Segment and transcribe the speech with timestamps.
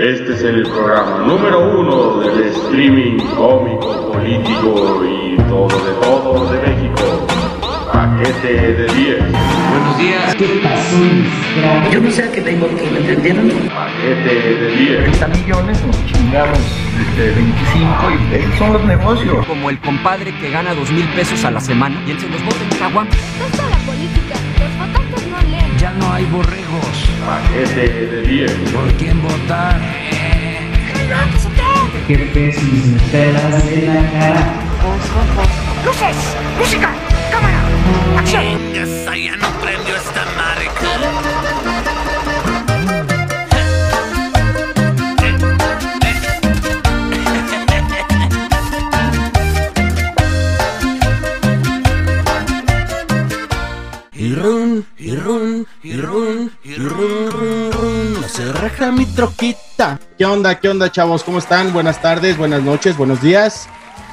[0.00, 6.58] Este es el programa número uno del streaming cómico, político y todo de todo de
[6.66, 7.26] México.
[7.92, 9.18] Paquete de 10.
[9.18, 10.34] Buenos días.
[10.36, 11.90] ¿Qué pasó?
[11.92, 13.50] Yo no sé a qué tengo que, ¿me entendieron?
[13.68, 15.18] Paquete de 10.
[15.18, 19.46] 30 millones, nos chingamos este, 25 y esos son los negocios.
[19.46, 22.42] Como el compadre que gana dos mil pesos a la semana y él se los
[22.42, 22.70] bota en.
[22.70, 24.29] Esto es la política.
[24.60, 25.78] Los votantes no leen.
[25.78, 27.10] Ya no hay borregos.
[27.26, 28.52] Paquete de 10.
[28.72, 29.80] ¿Por quién votar?
[32.06, 34.52] ¿Qué pesos me pelas de la cara?
[35.84, 36.16] ¡Luces!
[36.58, 36.92] ¡Música!
[37.30, 37.60] ¡Cámara!
[38.18, 38.58] ¡Acción!
[38.74, 41.29] Ya no prendió esta marca.
[58.80, 59.98] Raja mi troquita.
[60.16, 60.58] ¿Qué onda?
[60.58, 61.22] ¿Qué onda, chavos?
[61.22, 61.70] ¿Cómo están?
[61.70, 63.68] Buenas tardes, buenas noches, buenos días.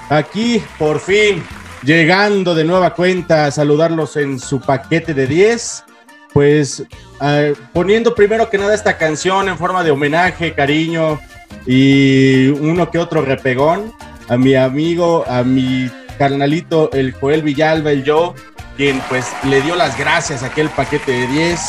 [0.10, 1.42] Aquí, por fin,
[1.84, 5.86] llegando de nueva cuenta a saludarlos en su paquete de 10.
[6.34, 6.84] Pues
[7.22, 11.18] eh, poniendo primero que nada esta canción en forma de homenaje, cariño
[11.66, 13.94] y uno que otro repegón
[14.28, 18.36] a mi amigo, a mi carnalito, el Joel Villalba, el yo,
[18.78, 21.60] quien pues le dio las gracias a aquel paquete de 10.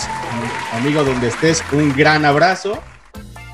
[0.74, 2.78] Amigo, donde estés, un gran abrazo.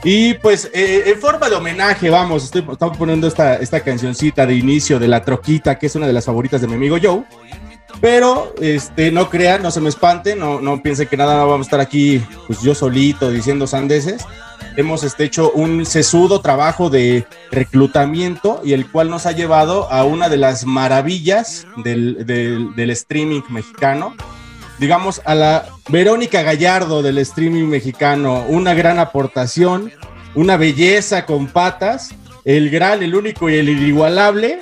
[0.03, 4.55] Y pues eh, en forma de homenaje, vamos, estoy, estamos poniendo esta, esta cancioncita de
[4.55, 7.25] inicio de La Troquita, que es una de las favoritas de mi amigo Joe.
[8.01, 11.69] Pero este, no crean, no se me espanten, no, no piensen que nada vamos a
[11.69, 14.27] estar aquí, pues yo solito diciendo sandeces.
[14.77, 20.05] Hemos este, hecho un sesudo trabajo de reclutamiento y el cual nos ha llevado a
[20.05, 24.17] una de las maravillas del, del, del streaming mexicano,
[24.79, 29.93] digamos, a la Verónica Gallardo del streaming mexicano, una gran aportación,
[30.35, 32.13] una belleza con patas,
[32.45, 34.59] el gran, el único y el inigualable,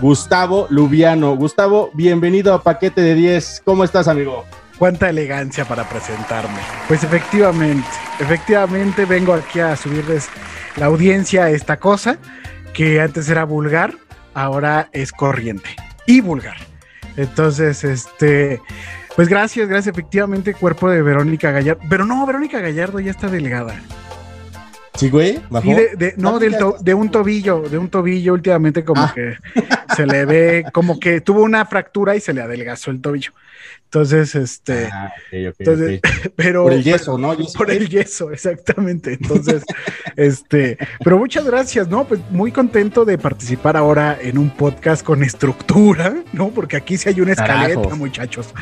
[0.00, 1.34] Gustavo Lubiano.
[1.36, 3.62] Gustavo, bienvenido a Paquete de 10.
[3.64, 4.44] ¿Cómo estás, amigo?
[4.78, 6.58] Cuánta elegancia para presentarme.
[6.88, 7.86] Pues efectivamente,
[8.20, 10.28] efectivamente vengo aquí a subirles
[10.76, 12.18] la audiencia a esta cosa
[12.74, 13.94] que antes era vulgar,
[14.34, 15.70] ahora es corriente
[16.06, 16.56] y vulgar.
[17.16, 18.60] Entonces, este,
[19.16, 19.94] pues gracias, gracias.
[19.94, 21.80] Efectivamente, cuerpo de Verónica Gallardo.
[21.88, 23.74] Pero no, Verónica Gallardo ya está delegada.
[24.96, 25.40] Sí, güey.
[25.50, 25.66] ¿Bajó?
[25.68, 29.12] Sí, de, de- no, del to- de un tobillo, de un tobillo últimamente como Ah.
[29.14, 29.36] que
[29.94, 33.32] se le ve, como que tuvo una fractura y se le adelgazó el tobillo.
[33.84, 36.00] Entonces, este, Ah, entonces,
[36.36, 37.34] pero Por el yeso, ¿no?
[37.34, 37.56] Yeso.
[37.56, 39.14] por el yeso, exactamente.
[39.14, 39.62] Entonces,
[40.16, 42.06] este, pero muchas gracias, ¿no?
[42.06, 46.50] Pues muy contento de participar ahora en un podcast con estructura, ¿no?
[46.50, 47.98] Porque aquí sí hay una escaleta, Carajos.
[47.98, 48.54] muchachos.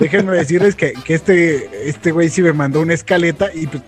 [0.00, 3.82] Déjenme decirles que, que este, este güey sí me mandó una escaleta y pues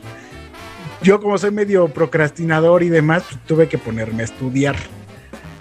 [1.03, 4.77] yo como soy medio procrastinador y demás, pues, tuve que ponerme a estudiar.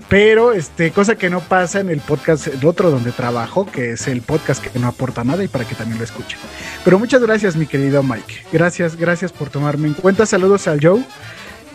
[0.10, 4.08] Pero, este, cosa que no pasa en el podcast, el otro donde trabajo, que es
[4.08, 6.38] el podcast que no aporta nada y para que también lo escuchen.
[6.84, 8.46] Pero muchas gracias, mi querido Mike.
[8.52, 10.26] Gracias, gracias por tomarme en cuenta.
[10.26, 11.04] Saludos al Joe,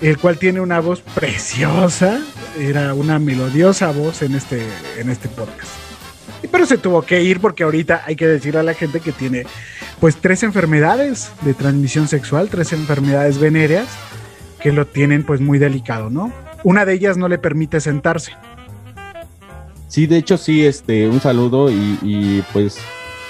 [0.00, 2.20] el cual tiene una voz preciosa.
[2.58, 4.62] Era una melodiosa voz en este,
[4.98, 5.72] en este podcast.
[6.50, 9.44] Pero se tuvo que ir porque ahorita hay que decir a la gente que tiene
[10.00, 13.88] pues tres enfermedades de transmisión sexual, tres enfermedades venéreas
[14.60, 16.32] que lo tienen pues muy delicado, ¿no?
[16.64, 18.32] Una de ellas no le permite sentarse.
[19.88, 22.78] Sí, de hecho, sí, este, un saludo y, pues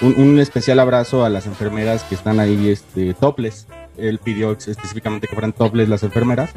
[0.01, 3.67] un, especial abrazo a las enfermeras que están ahí, este, topless.
[3.97, 6.51] Él pidió específicamente que fueran topless las enfermeras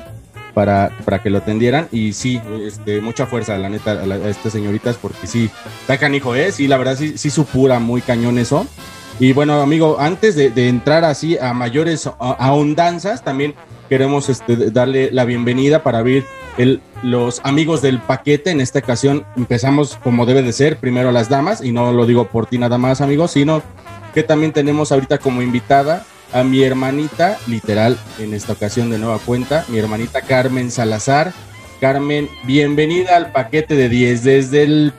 [0.54, 4.28] para, para que lo atendieran y sí, este, mucha fuerza, la neta, a, la- a
[4.28, 5.50] estas señoritas porque sí,
[5.80, 6.52] está canijo, ¿eh?
[6.52, 8.66] Sí, la verdad, sí, sí supura muy cañón eso.
[9.18, 13.54] Y bueno, amigo, antes de, entrar así a mayores ahondanzas, también
[13.88, 16.24] queremos este, darle la bienvenida para abrir
[16.58, 18.50] el, los amigos del paquete.
[18.50, 22.26] En esta ocasión empezamos como debe de ser, primero las damas, y no lo digo
[22.28, 23.62] por ti nada más, amigos, sino
[24.14, 29.18] que también tenemos ahorita como invitada a mi hermanita, literal, en esta ocasión de nueva
[29.18, 31.32] cuenta, mi hermanita Carmen Salazar.
[31.80, 34.24] Carmen, bienvenida al paquete de 10.
[34.24, 34.92] Desde el,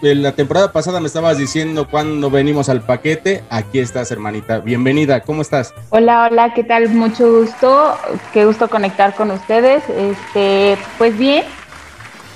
[0.00, 3.42] de la temporada pasada me estabas diciendo cuándo venimos al paquete.
[3.50, 4.58] Aquí estás, hermanita.
[4.58, 5.74] Bienvenida, ¿cómo estás?
[5.90, 6.88] Hola, hola, ¿qué tal?
[6.90, 7.96] Mucho gusto,
[8.32, 9.82] qué gusto conectar con ustedes.
[9.88, 11.44] Este, pues bien,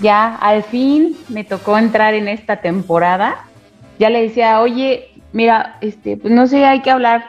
[0.01, 3.45] ya al fin me tocó entrar en esta temporada.
[3.99, 7.25] Ya le decía, oye, mira, este, pues no sé, hay que hablar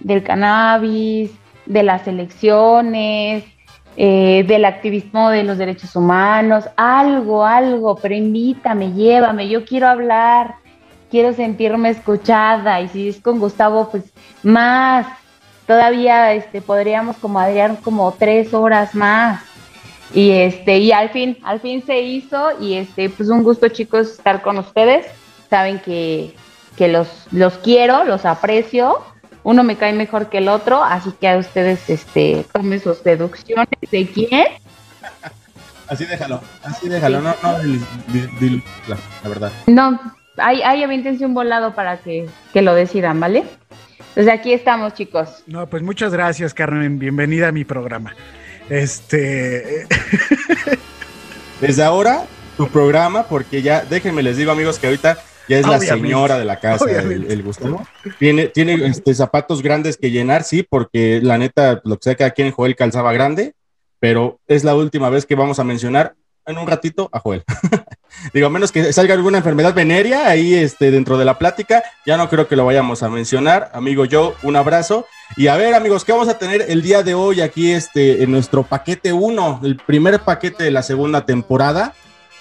[0.00, 1.30] del cannabis,
[1.66, 3.44] de las elecciones,
[3.96, 10.56] eh, del activismo de los derechos humanos, algo, algo, pero invítame, llévame, yo quiero hablar,
[11.10, 14.04] quiero sentirme escuchada y si es con Gustavo, pues
[14.42, 15.06] más,
[15.66, 19.42] todavía este, podríamos como adriar como tres horas más.
[20.12, 24.12] Y este, y al fin, al fin se hizo, y este, pues un gusto chicos
[24.12, 25.06] estar con ustedes.
[25.50, 26.34] Saben que,
[26.76, 28.98] que los, los quiero, los aprecio.
[29.44, 33.68] Uno me cae mejor que el otro, así que a ustedes este, tomen sus deducciones
[33.90, 34.46] de quién.
[35.86, 39.52] Así déjalo, así déjalo, no, no, dil- dil- dil- la, la verdad.
[39.66, 40.00] No,
[40.38, 43.44] ahí, ahí aviéntense un volado para que, que lo decidan, ¿vale?
[44.14, 45.42] Pues aquí estamos, chicos.
[45.46, 46.98] No, pues muchas gracias, Carmen.
[46.98, 48.14] Bienvenida a mi programa.
[48.70, 49.82] Este.
[49.82, 49.86] eh,
[51.60, 52.24] Desde ahora,
[52.56, 55.18] tu programa, porque ya, déjenme les digo, amigos, que ahorita
[55.48, 57.86] ya es la señora de la casa, el, el Gustavo.
[58.18, 62.30] Tiene, tiene este, zapatos grandes que llenar, sí, porque la neta, lo que sea, cada
[62.30, 63.54] quien Joel calzaba grande,
[64.00, 66.14] pero es la última vez que vamos a mencionar
[66.46, 67.42] en un ratito a Joel.
[68.32, 72.16] Digo, a menos que salga alguna enfermedad venérea ahí este, dentro de la plática, ya
[72.16, 73.70] no creo que lo vayamos a mencionar.
[73.72, 75.06] Amigo Joe, un abrazo.
[75.36, 78.30] Y a ver, amigos, ¿qué vamos a tener el día de hoy aquí este, en
[78.30, 81.94] nuestro paquete 1, el primer paquete de la segunda temporada?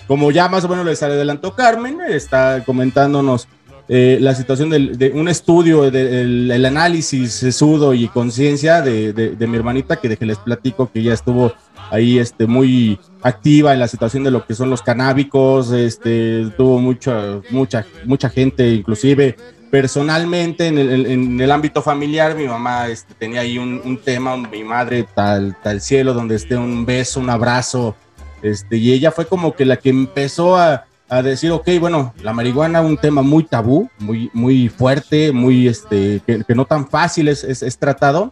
[0.07, 3.47] Como ya más o menos les adelantó Carmen, está comentándonos
[3.89, 9.31] eh, la situación del- de un estudio del el análisis sesudo y conciencia de, de-
[9.35, 11.51] de mi hermanita, que de que les platico que ella estuvo
[11.91, 16.79] ahí este, muy activa en la situación de lo que son los canábicos, este, tuvo
[16.79, 19.35] mucha, mucha, mucha gente, inclusive
[19.69, 24.37] personalmente en el, en el ámbito familiar, mi mamá este, tenía ahí un, un tema,
[24.37, 27.95] mi madre tal, tal cielo, donde esté un beso, un abrazo,
[28.43, 32.33] este, y ella fue como que la que empezó a, a decir, ok, bueno, la
[32.33, 37.43] marihuana un tema muy tabú, muy, muy fuerte, muy, este, que, no tan fácil es,
[37.43, 38.31] es, es tratado.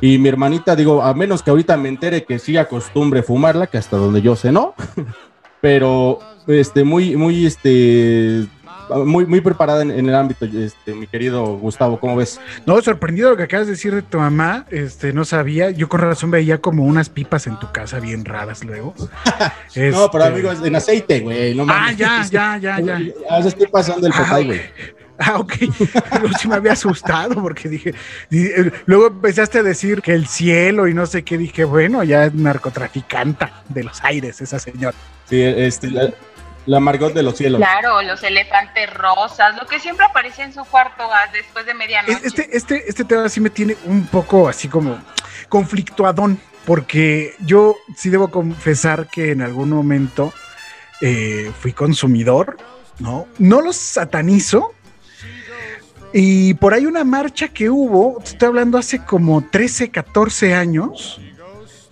[0.00, 3.78] Y mi hermanita, digo, a menos que ahorita me entere que sí acostumbre fumarla, que
[3.78, 4.74] hasta donde yo sé no,
[5.60, 8.46] pero este, muy, muy, este,
[9.04, 12.40] muy, muy preparada en, en el ámbito, este, mi querido Gustavo, ¿cómo ves?
[12.66, 16.00] No, sorprendido lo que acabas de decir de tu mamá, este, no sabía, yo con
[16.00, 18.94] razón veía como unas pipas en tu casa bien raras luego.
[19.76, 21.96] No, pero Este, amigos, en aceite, güey, no Ah, mames.
[21.98, 23.00] ya, ya, ya, ya.
[23.30, 24.46] Ah, se estoy pasando el Ah, potay, ok.
[24.46, 24.60] güey.
[25.20, 25.52] Ah, ok.
[26.40, 27.92] Sí me había asustado porque dije,
[28.30, 32.04] di- eh, luego empezaste a decir que el cielo y no sé qué, dije, bueno,
[32.04, 34.96] ya es narcotraficanta de los aires esa señora.
[35.28, 36.10] Sí, este, la,
[36.68, 37.58] la Margot de los cielos.
[37.60, 42.12] Claro, los elefantes rosas, lo que siempre aparece en su cuarto ah, después de medianoche.
[42.12, 44.98] Es- Este, este, este tema sí me tiene un poco así como
[45.48, 50.32] conflictuadón, porque yo sí debo confesar que en algún momento
[51.00, 52.58] eh, fui consumidor,
[52.98, 53.26] ¿no?
[53.38, 54.74] No los satanizo.
[56.12, 61.20] Y por ahí una marcha que hubo, te estoy hablando hace como 13, 14 años,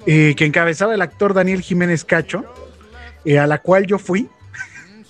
[0.07, 2.45] eh, que encabezaba el actor Daniel Jiménez Cacho,
[3.25, 4.29] eh, a la cual yo fui,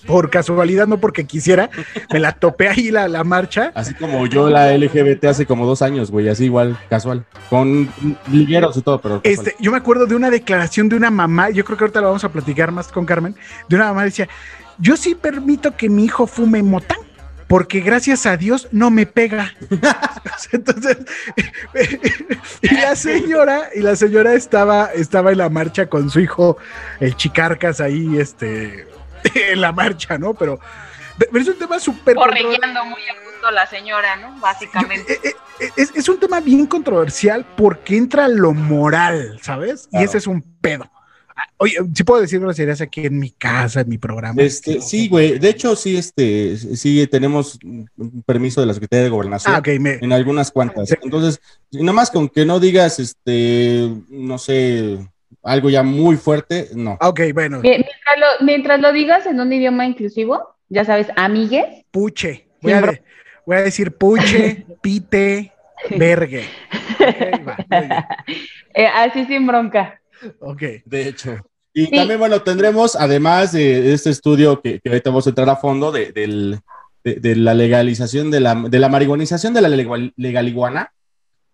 [0.06, 1.70] por casualidad, no porque quisiera,
[2.12, 3.72] me la topé ahí la, la marcha.
[3.74, 7.24] Así como yo la LGBT hace como dos años, güey, así igual, casual.
[7.50, 7.88] Con
[8.30, 9.20] ligueros y todo, pero.
[9.24, 12.08] Este, yo me acuerdo de una declaración de una mamá, yo creo que ahorita lo
[12.08, 13.34] vamos a platicar más con Carmen,
[13.68, 14.28] de una mamá que decía,
[14.78, 16.98] yo sí permito que mi hijo fume motán,
[17.48, 19.52] porque gracias a Dios no me pega.
[20.52, 20.98] Entonces,
[22.62, 26.58] y la señora, y la señora estaba, estaba en la marcha con su hijo,
[27.00, 28.86] el chicarcas ahí, este,
[29.52, 30.34] en la marcha, ¿no?
[30.34, 30.58] Pero,
[31.18, 32.16] pero es un tema súper.
[32.16, 34.38] Corrigiendo muy a gusto la señora, ¿no?
[34.40, 35.14] Básicamente.
[35.24, 39.88] Eh, eh, es, es un tema bien controversial porque entra lo moral, ¿sabes?
[39.92, 40.90] Y ese es un pedo.
[41.58, 44.40] Oye, si puedo decir groserías aquí en mi casa, en mi programa.
[44.42, 45.38] Este, sí, güey.
[45.38, 49.54] De hecho, sí, este, sí tenemos un permiso de la Secretaría de Gobernación.
[49.54, 50.88] Ah, ok, me- En algunas cuantas.
[50.88, 50.94] Sí.
[51.02, 51.40] Entonces,
[51.72, 54.98] nada más con que no digas, este, no sé,
[55.46, 56.98] algo ya muy fuerte, no.
[57.00, 62.48] ok, bueno, Mientras lo, mientras lo digas en un idioma inclusivo, ya sabes, amigues, puche.
[62.62, 63.02] Voy a, de-
[63.46, 65.52] voy a decir puche, pite,
[65.96, 66.44] vergue.
[67.46, 67.56] Va,
[68.74, 70.00] eh, así sin bronca.
[70.40, 70.62] Ok.
[70.84, 71.36] De hecho.
[71.72, 71.96] Y Sí.
[71.96, 75.92] también, bueno, tendremos, además de este estudio que, que ahorita vamos a entrar a fondo,
[75.92, 76.58] de, del-
[77.04, 80.92] de- de la legalización, de la, de la marihuanización de la legal, legaliguana,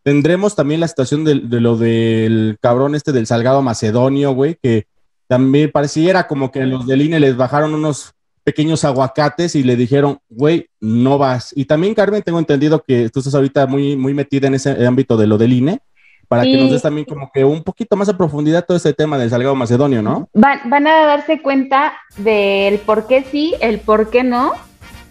[0.02, 4.86] tendremos también la situación de, de lo del cabrón este del Salgado Macedonio, güey, que
[5.26, 10.18] también pareciera como que los del INE les bajaron unos pequeños aguacates y le dijeron,
[10.28, 11.52] güey, no vas.
[11.56, 15.16] Y también, Carmen, tengo entendido que tú estás ahorita muy, muy metida en ese ámbito
[15.16, 15.80] de lo del INE,
[16.28, 19.18] para que nos des también como que un poquito más a profundidad todo este tema
[19.18, 20.28] del Salgado Macedonio, ¿no?
[20.32, 24.52] Van, van a darse cuenta del por qué sí, el por qué no.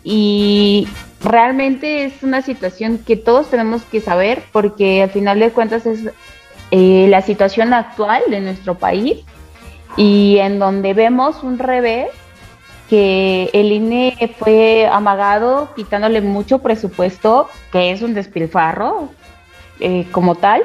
[0.03, 0.87] Y
[1.23, 6.09] realmente es una situación que todos tenemos que saber porque al final de cuentas es
[6.71, 9.19] eh, la situación actual de nuestro país
[9.97, 12.07] y en donde vemos un revés
[12.89, 19.09] que el INE fue amagado quitándole mucho presupuesto, que es un despilfarro
[19.79, 20.63] eh, como tal,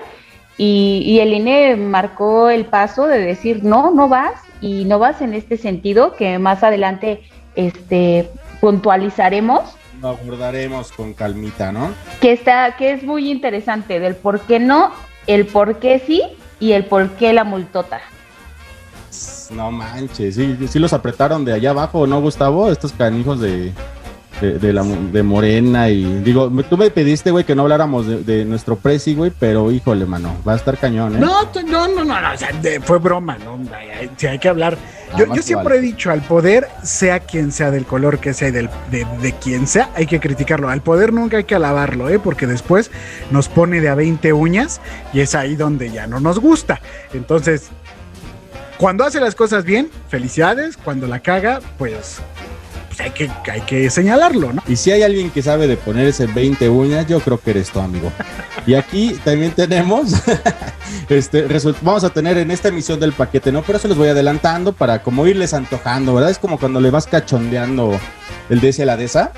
[0.59, 5.21] y, y el INE marcó el paso de decir no, no vas y no vas
[5.21, 7.23] en este sentido que más adelante
[7.55, 8.29] este,
[8.61, 9.63] puntualizaremos
[10.01, 11.93] Lo abordaremos con calmita, ¿no?
[12.21, 14.93] que está que es muy interesante del por qué no,
[15.27, 16.23] el por qué sí
[16.61, 18.01] y el por qué la multota.
[19.51, 22.71] No manches, sí, sí los apretaron de allá abajo, ¿no, Gustavo?
[22.71, 23.73] Estos canijos de,
[24.41, 28.23] de, de la, de Morena y digo, tú me pediste, güey, que no habláramos de,
[28.23, 31.19] de nuestro presi, güey, pero híjole, mano, va a estar cañón, ¿eh?
[31.19, 33.59] No, no, no, no, no, o sea, de- fue broma, ¿no?
[33.75, 34.77] Ay, ay, sí, hay que hablar.
[35.17, 35.79] Yo, siempre vale.
[35.79, 39.33] he dicho, al poder, sea quien sea, del color que sea y del, de, de
[39.33, 40.69] quien sea, hay que criticarlo.
[40.69, 42.19] Al poder nunca hay que alabarlo, ¿eh?
[42.19, 42.91] Porque después
[43.31, 44.81] nos pone de a 20 uñas
[45.13, 46.81] y es ahí donde ya no nos gusta.
[47.15, 47.69] Entonces,
[48.79, 50.77] cuando hace las cosas bien, felicidades.
[50.77, 52.19] Cuando la caga, pues,
[52.97, 54.63] pues hay, que, hay que señalarlo, ¿no?
[54.67, 57.71] Y si hay alguien que sabe de poner ese 20 uñas, yo creo que eres
[57.71, 58.11] tú, amigo.
[58.67, 60.13] Y aquí también tenemos,
[61.09, 61.47] este,
[61.83, 63.63] vamos a tener en esta emisión del paquete, ¿no?
[63.63, 66.31] Pero eso les voy adelantando para como irles antojando, ¿verdad?
[66.31, 67.99] Es como cuando le vas cachondeando
[68.49, 69.33] el DC a la DESA.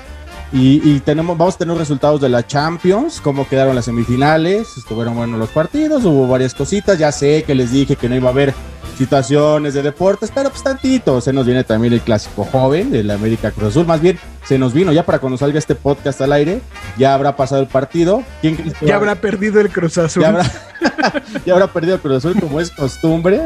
[0.51, 5.15] Y, y tenemos, vamos a tener resultados de la Champions, cómo quedaron las semifinales, estuvieron
[5.15, 8.31] buenos los partidos, hubo varias cositas, ya sé que les dije que no iba a
[8.31, 8.55] haber
[8.99, 13.49] situaciones de deportes, pero pues tantito, se nos viene también el clásico joven del América
[13.49, 16.59] Cruz Azul, más bien se nos vino ya para cuando salga este podcast al aire,
[16.97, 20.23] ya habrá pasado el partido, ¿quién Ya habrá perdido el Cruz Azul.
[20.23, 20.43] ya habrá,
[21.45, 23.43] ya habrá perdido el Cruz Azul como es costumbre.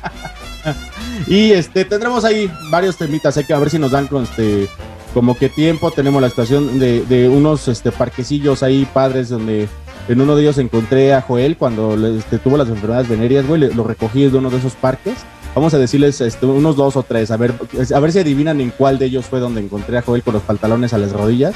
[1.26, 4.68] y este tendremos ahí varios temitas, hay que a ver si nos dan con este
[5.14, 9.70] como que tiempo, tenemos la estación de, de unos este parquecillos ahí padres donde
[10.08, 13.84] en uno de ellos encontré a Joel cuando este, tuvo las enfermedades venéreas, güey, lo
[13.84, 15.14] recogí de uno de esos parques.
[15.54, 17.54] Vamos a decirles este, unos dos o tres, a ver,
[17.94, 20.42] a ver si adivinan en cuál de ellos fue donde encontré a Joel con los
[20.42, 21.54] pantalones a las rodillas.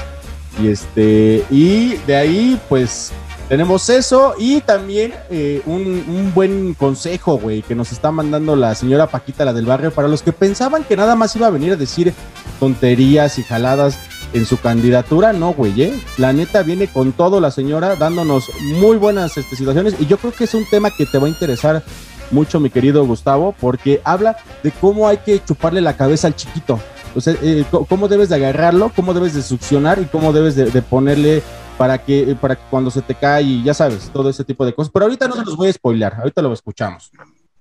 [0.63, 3.13] Y este, y de ahí, pues,
[3.49, 8.75] tenemos eso y también eh, un, un buen consejo, güey, que nos está mandando la
[8.75, 11.73] señora Paquita, la del barrio, para los que pensaban que nada más iba a venir
[11.73, 12.15] a decir
[12.59, 13.99] tonterías y jaladas
[14.35, 16.01] en su candidatura, no, güey, ¿eh?
[16.19, 20.33] La neta viene con todo la señora, dándonos muy buenas este, situaciones y yo creo
[20.33, 21.83] que es un tema que te va a interesar
[22.33, 26.81] mucho, mi querido Gustavo, porque habla de cómo hay que chuparle la cabeza al chiquito.
[27.15, 30.83] O sea, eh, cómo debes de agarrarlo, cómo debes de succionar y cómo debes de,
[30.83, 31.43] ponerle
[31.79, 34.75] para que, para que cuando se te cae y ya sabes, todo ese tipo de
[34.75, 34.91] cosas.
[34.93, 37.13] Pero ahorita no se los voy a spoilear, ahorita lo escuchamos.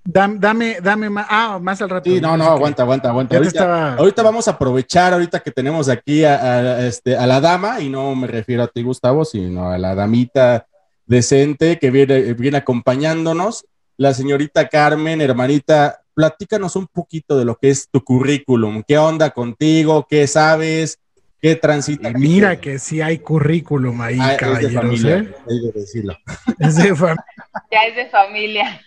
[0.06, 1.26] Dame, dame, dame más.
[1.30, 2.10] Ah, más al rato.
[2.10, 3.38] Sí, no, no, aguanta, aguanta, aguanta.
[3.38, 7.40] Ahorita, estaba- ahorita vamos a aprovechar, ahorita que tenemos aquí a, a- este, a la
[7.40, 10.68] dama, y no me refiero a ti, Gustavo, sino a la damita
[11.06, 13.66] decente que viene, viene acompañándonos,
[13.98, 19.30] la señorita Carmen, hermanita, platícanos un poquito de lo que es tu currículum, qué onda
[19.32, 21.00] contigo, qué sabes,
[21.42, 22.10] qué transita.
[22.10, 25.36] Y mira que sí hay currículum ahí, Ah, es de caballeros, familia, ¿eh?
[25.50, 26.18] hay que decirlo.
[26.60, 27.18] Es de fam-
[27.72, 28.82] Ya es de familia.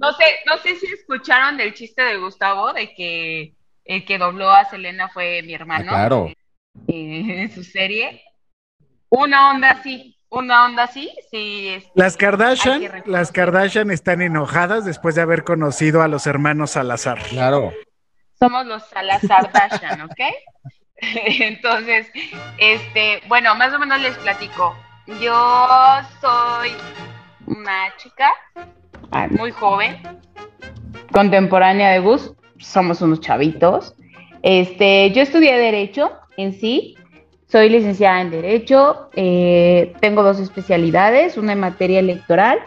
[0.00, 3.52] No sé, no sé si escucharon del chiste de Gustavo de que
[3.84, 6.26] el que dobló a Selena fue mi Ah, hermano claro.
[6.26, 6.34] eh,
[7.42, 8.22] en su serie.
[9.10, 11.68] Una onda así, una onda así, sí.
[11.68, 17.20] este, Las Kardashian, las Kardashian están enojadas después de haber conocido a los hermanos Salazar.
[17.24, 17.72] Claro.
[18.38, 20.20] Somos los Salazar Dashan, ¿ok?
[21.02, 22.10] Entonces,
[22.58, 24.76] este, bueno, más o menos les platico.
[25.20, 26.72] Yo soy
[27.46, 28.64] una chica ah,
[29.38, 29.96] muy joven,
[31.12, 33.94] contemporánea de Gus, somos unos chavitos.
[34.42, 36.96] Este, yo estudié Derecho en sí,
[37.48, 42.58] soy licenciada en Derecho, eh, tengo dos especialidades, una en materia electoral,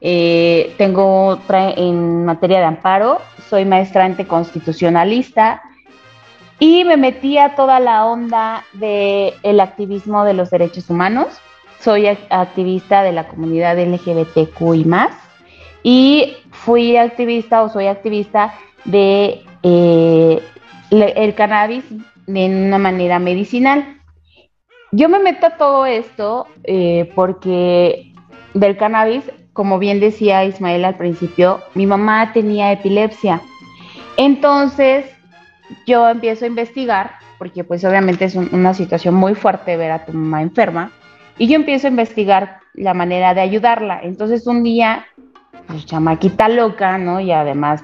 [0.00, 5.62] eh, tengo otra en materia de amparo, soy maestra ante constitucionalista
[6.60, 11.28] y me metí a toda la onda del activismo de los derechos humanos.
[11.80, 15.10] Soy ac- activista de la comunidad LGBTQ y más.
[15.82, 18.54] Y fui activista o soy activista
[18.84, 20.42] de eh,
[20.90, 21.84] el cannabis
[22.26, 23.96] de una manera medicinal.
[24.92, 28.12] Yo me meto a todo esto eh, porque
[28.54, 33.40] del cannabis, como bien decía Ismael al principio, mi mamá tenía epilepsia.
[34.16, 35.06] Entonces,
[35.86, 40.04] yo empiezo a investigar, porque pues obviamente es un- una situación muy fuerte ver a
[40.06, 40.90] tu mamá enferma,
[41.36, 44.00] y yo empiezo a investigar la manera de ayudarla.
[44.02, 45.06] Entonces, un día,
[45.66, 47.20] pues chamaquita loca, ¿no?
[47.20, 47.82] Y además,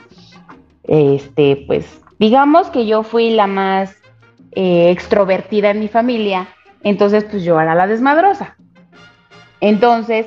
[0.84, 3.96] este, pues, digamos que yo fui la más
[4.52, 6.48] eh, extrovertida en mi familia,
[6.82, 8.56] entonces pues yo era la desmadrosa.
[9.60, 10.26] Entonces,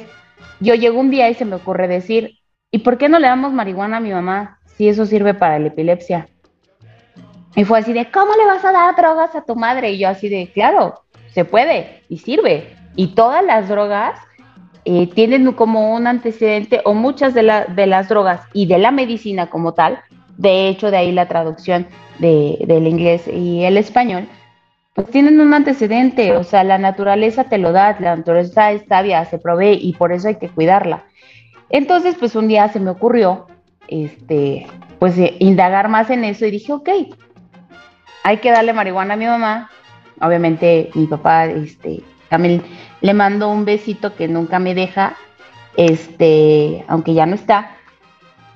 [0.59, 2.39] yo llego un día y se me ocurre decir,
[2.71, 5.67] ¿y por qué no le damos marihuana a mi mamá si eso sirve para la
[5.67, 6.27] epilepsia?
[7.55, 9.91] Y fue así de, ¿cómo le vas a dar drogas a tu madre?
[9.91, 11.01] Y yo así de, claro,
[11.33, 12.75] se puede y sirve.
[12.95, 14.19] Y todas las drogas
[14.89, 18.91] eh, tienen como un antecedente o muchas de, la- de las drogas y de la
[18.91, 19.99] medicina como tal,
[20.37, 21.87] de hecho de ahí la traducción
[22.19, 24.27] de- del inglés y el español,
[24.93, 29.25] pues tienen un antecedente, o sea, la naturaleza te lo da, la naturaleza es sabia,
[29.25, 31.03] se provee y por eso hay que cuidarla.
[31.69, 33.47] Entonces, pues un día se me ocurrió,
[33.89, 34.67] este,
[34.99, 36.89] pues eh, indagar más en eso y dije, ok,
[38.23, 39.69] hay que darle marihuana a mi mamá.
[40.21, 42.61] Obviamente mi papá, este, también
[43.01, 45.15] le mando un besito que nunca me deja,
[45.75, 47.71] este, aunque ya no está.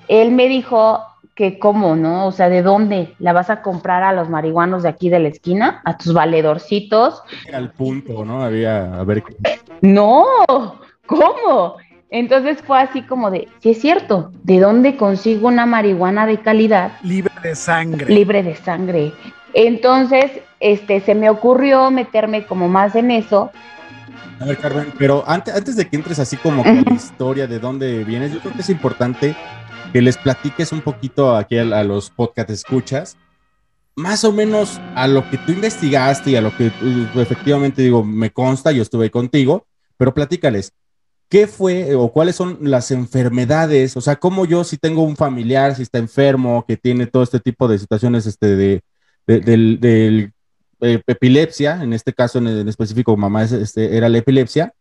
[0.08, 1.02] Él me dijo
[1.36, 2.28] que cómo, ¿no?
[2.28, 5.30] O sea, ¿de dónde la vas a comprar a los marihuanos de aquí de la
[5.30, 5.82] esquina?
[5.86, 7.24] A tus valedorcitos.
[7.48, 8.44] Era el punto, ¿no?
[8.44, 9.24] Había, a ver,
[9.82, 10.26] No,
[11.06, 11.78] ¿cómo?
[12.10, 16.92] Entonces fue así como de, sí es cierto, ¿de dónde consigo una marihuana de calidad
[17.04, 18.14] Libre de sangre.
[18.14, 19.14] libre de sangre?
[19.54, 23.52] Entonces, este, se me ocurrió meterme como más en eso.
[24.40, 27.60] A ver, Carmen, pero antes, antes de que entres así como con la historia de
[27.60, 29.36] dónde vienes, yo creo que es importante
[29.94, 33.18] que les platiques un poquito aquí a, a los podcast escuchas,
[33.96, 38.04] más o menos a lo que tú investigaste y a lo que uh, efectivamente digo,
[38.04, 39.68] me consta, yo estuve contigo,
[39.98, 40.74] pero platícales,
[41.30, 43.96] ¿qué fue o cuáles son las enfermedades?
[43.98, 47.40] O sea, cómo yo si tengo un familiar, si está enfermo, que tiene todo este
[47.40, 48.82] tipo de situaciones este, de,
[49.28, 50.34] de- del, del
[50.82, 54.74] eh, epilepsia, en este caso en, en específico mamá es- este, era la epilepsia,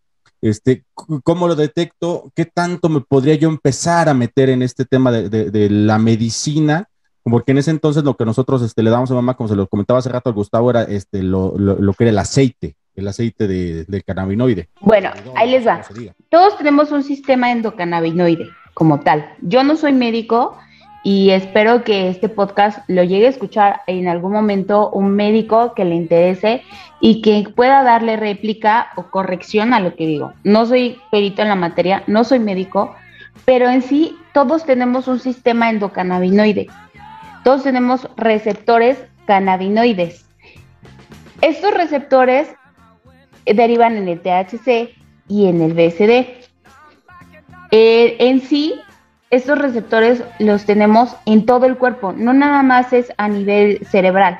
[0.42, 2.32] este, ¿cómo lo detecto?
[2.34, 5.98] ¿Qué tanto me podría yo empezar a meter en este tema de, de- de la
[5.98, 6.86] medicina?
[7.22, 9.66] Porque en ese entonces lo que nosotros este, le dábamos a mamá, como se lo
[9.66, 13.06] comentaba hace rato a Gustavo, era este, lo, lo- lo que era el aceite, el
[13.06, 14.70] aceite de, del cannabinoide.
[14.80, 15.82] Bueno, ahí les va.
[16.30, 19.34] Todos tenemos un sistema endocannabinoide como tal.
[19.42, 20.56] Yo no soy médico
[21.02, 25.84] y espero que este podcast lo llegue a escuchar en algún momento un médico que
[25.84, 26.62] le interese
[27.00, 30.32] y que pueda darle réplica o corrección a lo que digo.
[30.44, 32.94] No soy perito en la materia, no soy médico,
[33.46, 36.68] pero en sí todos tenemos un sistema endocannabinoide.
[37.44, 40.26] Todos tenemos receptores cannabinoides.
[41.40, 42.48] Estos receptores
[43.46, 44.94] derivan en el THC
[45.28, 46.40] y en el BSD.
[47.70, 48.74] Eh, en sí,
[49.30, 54.38] estos receptores los tenemos en todo el cuerpo, no nada más es a nivel cerebral.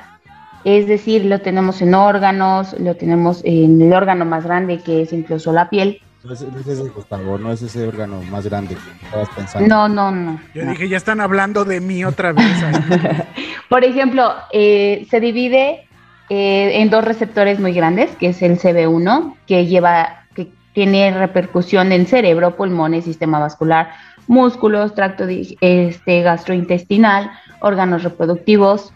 [0.65, 5.13] Es decir, lo tenemos en órganos, lo tenemos en el órgano más grande que es
[5.13, 6.03] incluso la piel.
[6.23, 9.69] No es, no es ese, Gustavo, no es ese órgano más grande que estabas pensando.
[9.69, 10.41] No, no, no.
[10.55, 10.73] Yo no.
[10.73, 12.47] dije, ya están hablando de mí otra vez.
[13.71, 15.89] Por ejemplo, eh, se divide
[16.29, 21.91] eh, en dos receptores muy grandes, que es el CB1, que lleva, que tiene repercusión
[21.91, 23.91] en cerebro, pulmones, sistema vascular,
[24.31, 28.93] músculos, tracto este, gastrointestinal, órganos reproductivos.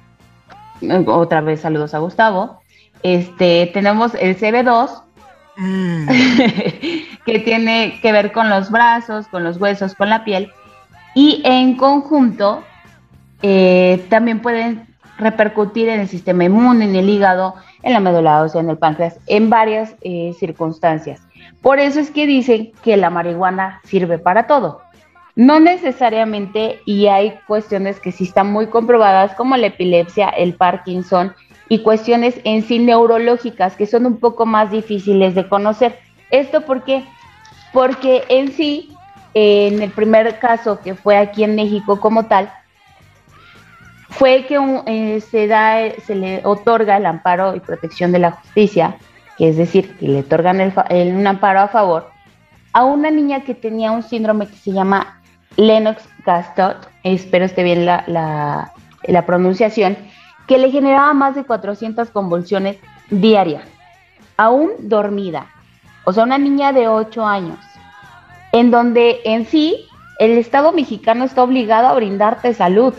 [0.80, 2.62] Eh, Otra vez saludos a Gustavo.
[3.02, 5.04] Este, tenemos el CB2,
[5.56, 6.08] Mm,
[7.26, 10.50] que tiene que ver con los brazos, con los huesos, con la piel.
[11.14, 12.64] Y en conjunto
[13.42, 18.60] eh, también pueden repercutir en el sistema inmune, en el hígado, en la médula ósea,
[18.60, 21.20] en el páncreas, en varias eh, circunstancias.
[21.62, 24.82] Por eso es que dicen que la marihuana sirve para todo.
[25.36, 31.34] No necesariamente, y hay cuestiones que sí están muy comprobadas, como la epilepsia, el Parkinson
[31.68, 35.98] y cuestiones en sí neurológicas que son un poco más difíciles de conocer.
[36.30, 37.08] ¿Esto por qué?
[37.72, 38.96] Porque en sí,
[39.34, 42.52] en el primer caso que fue aquí en México como tal,
[44.10, 48.30] fue que un- eh, se, da, se le otorga el amparo y protección de la
[48.32, 48.98] justicia,
[49.36, 52.12] que es decir, que le otorgan el el- un amparo a favor
[52.72, 55.23] a una niña que tenía un síndrome que se llama
[55.56, 58.72] Lennox-Gastaut, espero esté bien la, la-
[59.06, 59.96] la pronunciación,
[60.46, 62.78] que le generaba más de 400 convulsiones
[63.10, 63.64] diarias,
[64.36, 65.46] aún dormida.
[66.04, 67.58] O sea, una niña de 8 años,
[68.52, 69.86] en donde en sí
[70.18, 72.94] el Estado mexicano está obligado a brindarte salud.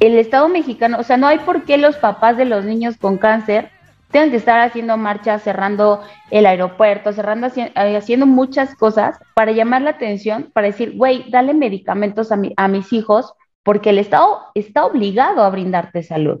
[0.00, 3.18] El Estado mexicano, o sea, no hay por qué los papás de los niños con
[3.18, 3.70] cáncer
[4.10, 9.82] tengan que estar haciendo marchas, cerrando el aeropuerto, cerrando, eh, haciendo muchas cosas para llamar
[9.82, 14.40] la atención, para decir, güey, dale medicamentos a, mi- a mis hijos, porque el Estado
[14.54, 16.40] está obligado a brindarte salud.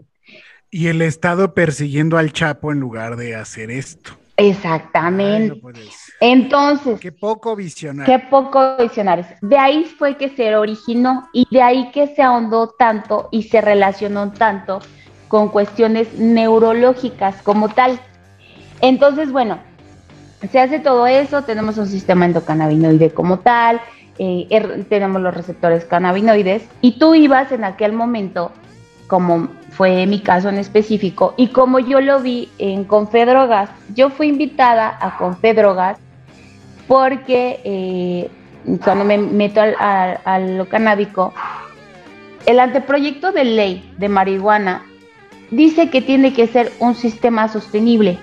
[0.70, 4.12] y el Estado persiguiendo al Chapo en lugar de hacer esto.
[4.36, 5.54] Exactamente.
[5.54, 5.70] Ay, no.
[6.20, 8.12] Entonces, Qué poco visionario.
[8.18, 9.26] Qué poco visionarios.
[9.40, 13.60] De ahí fue que se originó y de ahí que se ahondó tanto y se
[13.60, 14.80] relacionó tanto
[15.28, 18.00] con cuestiones neurológicas como tal.
[18.80, 19.58] Entonces, bueno,
[20.50, 23.80] se hace todo eso, tenemos un sistema endocannabinoide como tal,
[24.18, 28.52] eh, er- tenemos los receptores cannabinoides y tú ibas en aquel momento,
[29.06, 34.28] como fue mi caso en específico, y como yo lo vi en Confedrogas, yo fui
[34.28, 35.98] invitada a Confedrogas
[36.86, 38.30] porque eh,
[38.84, 41.32] cuando me meto al, a lo canábico,
[42.46, 44.84] el anteproyecto de ley de marihuana
[45.50, 48.18] dice que tiene que ser un sistema sostenible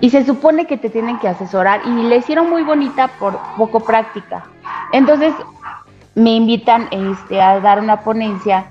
[0.00, 3.80] y se supone que te tienen que asesorar y le hicieron muy bonita por poco
[3.80, 4.44] práctica.
[4.92, 5.32] Entonces
[6.14, 8.66] me invitan este, a dar una ponencia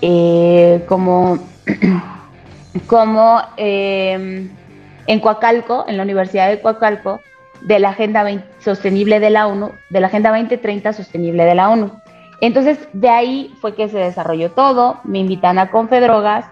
[0.00, 1.38] eh, como,
[2.86, 4.48] como eh,
[5.06, 7.20] en Coacalco, en la Universidad de Coacalco,
[7.60, 11.70] de la Agenda 20 Sostenible de la ONU, de la Agenda 2030 Sostenible de la
[11.70, 11.92] ONU.
[12.40, 16.46] Entonces, de ahí fue que se desarrolló todo, me invitan a Confedrogas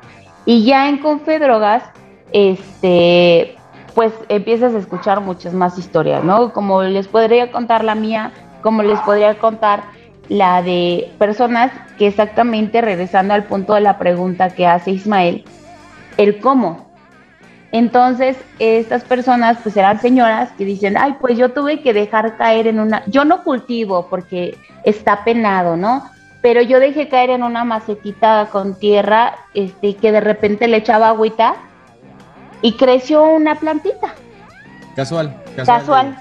[0.46, 1.85] y ya en Confedrogas,
[2.33, 3.57] este,
[3.94, 6.53] pues empiezas a escuchar muchas más historias, ¿no?
[6.53, 9.83] Como les podría contar la mía, como les podría contar
[10.29, 15.44] la de personas que exactamente regresando al punto de la pregunta que hace Ismael,
[16.16, 16.88] el cómo.
[17.72, 22.66] Entonces, estas personas pues eran señoras que dicen, ay, pues yo tuve que dejar caer
[22.66, 26.05] en una, yo no cultivo porque está penado, ¿no?
[26.42, 31.09] Pero yo dejé caer en una macetita con tierra, este, que de repente le echaba
[31.09, 31.57] agüita
[32.62, 34.14] y creció una plantita.
[34.96, 35.42] Casual.
[35.57, 36.16] Casual.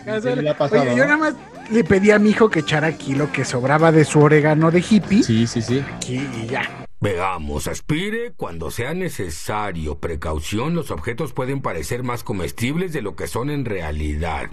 [0.47, 1.35] Ha pasado, Oye, yo nada más
[1.71, 4.83] le pedí a mi hijo que echara aquí lo que sobraba de su orégano de
[4.87, 5.23] hippie.
[5.23, 5.83] Sí, sí, sí.
[5.95, 6.63] Aquí y ya.
[7.01, 9.99] Veamos, aspire cuando sea necesario.
[9.99, 14.49] Precaución, los objetos pueden parecer más comestibles de lo que son en realidad.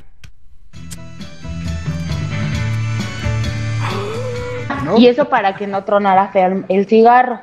[4.96, 6.31] Y eso para que no tronara
[6.68, 7.40] el cigarro.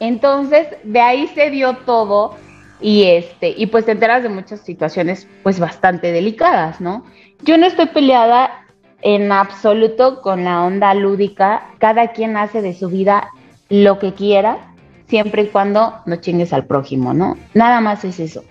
[0.00, 2.36] Entonces, de ahí se dio todo
[2.80, 7.04] y este, y pues te enteras de muchas situaciones pues bastante delicadas, ¿no?
[7.42, 8.64] Yo no estoy peleada
[9.02, 13.28] en absoluto con la onda lúdica, cada quien hace de su vida
[13.68, 14.74] lo que quiera,
[15.08, 17.36] siempre y cuando no chingues al prójimo, ¿no?
[17.54, 18.44] Nada más es eso.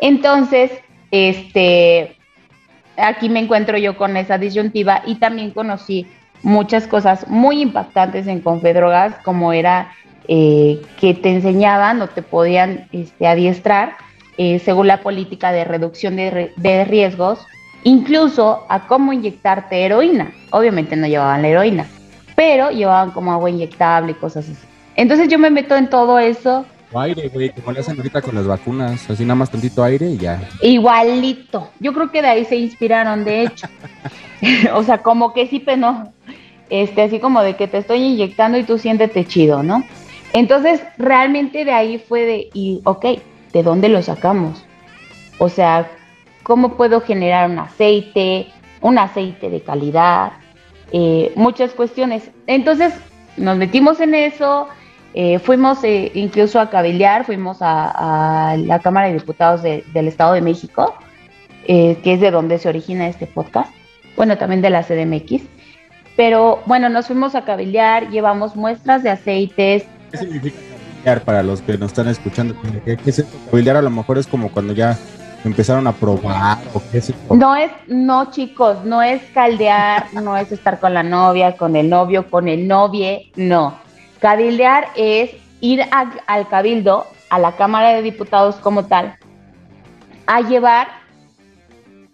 [0.00, 0.70] Entonces,
[1.10, 2.16] este,
[2.96, 6.06] aquí me encuentro yo con esa disyuntiva y también conocí
[6.44, 9.92] muchas cosas muy impactantes en Confedrogas, como era
[10.28, 13.96] eh, que te enseñaban o te podían este, adiestrar
[14.36, 17.44] eh, según la política de reducción de, de riesgos,
[17.82, 20.32] incluso a cómo inyectarte heroína.
[20.50, 21.86] Obviamente no llevaban la heroína,
[22.36, 24.66] pero llevaban como agua inyectable y cosas así.
[24.96, 26.66] Entonces yo me meto en todo eso
[27.00, 29.08] aire, güey, como le hacen ahorita con las vacunas.
[29.10, 30.48] Así nada más tantito aire y ya.
[30.62, 31.70] Igualito.
[31.80, 33.66] Yo creo que de ahí se inspiraron, de hecho.
[34.74, 36.12] o sea, como que sí, pero no.
[36.70, 39.84] Este, así como de que te estoy inyectando y tú siéntete chido, ¿no?
[40.32, 43.06] Entonces, realmente de ahí fue de, y, ok,
[43.52, 44.64] ¿de dónde lo sacamos?
[45.38, 45.90] O sea,
[46.42, 48.48] ¿cómo puedo generar un aceite,
[48.80, 50.32] un aceite de calidad?
[50.92, 52.30] Eh, muchas cuestiones.
[52.46, 52.94] Entonces,
[53.36, 54.68] nos metimos en eso,
[55.14, 60.08] eh, fuimos eh, incluso a cabildear, fuimos a, a la Cámara de Diputados de- del
[60.08, 60.94] Estado de México,
[61.66, 63.72] eh, que es de donde se origina este podcast,
[64.16, 65.42] bueno, también de la CDMX.
[66.16, 69.84] Pero bueno, nos fuimos a cabildear, llevamos muestras de aceites.
[70.10, 72.54] ¿Qué significa cabildear para los que nos están escuchando?
[72.84, 73.36] ¿Qué, qué es esto?
[73.52, 74.96] A lo mejor es como cuando ya
[75.44, 77.34] empezaron a probar o qué es esto?
[77.34, 81.88] No es, no chicos, no es caldear, no es estar con la novia, con el
[81.90, 83.82] novio, con el novie, no.
[84.24, 89.18] Cabildear es ir al cabildo, a la Cámara de Diputados como tal,
[90.24, 90.88] a llevar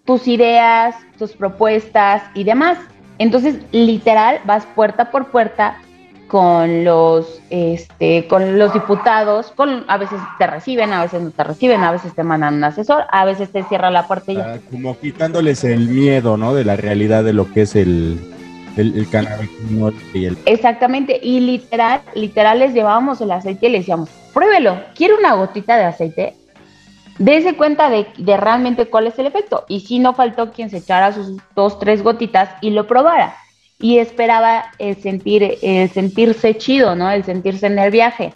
[0.03, 2.77] tus ideas, tus propuestas y demás.
[3.17, 5.77] Entonces, literal, vas puerta por puerta
[6.27, 11.45] con los, este, con los diputados, con, a veces te reciben, a veces no te
[11.45, 14.37] reciben, a veces te mandan un asesor, a veces te cierra la puerta y.
[14.37, 16.53] Ah, como quitándoles el miedo, ¿no?
[16.53, 18.19] De la realidad de lo que es el,
[18.77, 19.07] el, el
[20.13, 20.37] y el...
[20.45, 25.77] Exactamente, y literal, literal les llevábamos el aceite y le decíamos, pruébelo, ¿quiere una gotita
[25.77, 26.35] de aceite?
[27.17, 29.65] Dese cuenta de, de realmente cuál es el efecto.
[29.67, 33.35] Y si no faltó quien se echara sus dos, tres gotitas y lo probara.
[33.79, 37.11] Y esperaba el sentir, el sentirse chido, ¿no?
[37.11, 38.33] El sentirse en el viaje.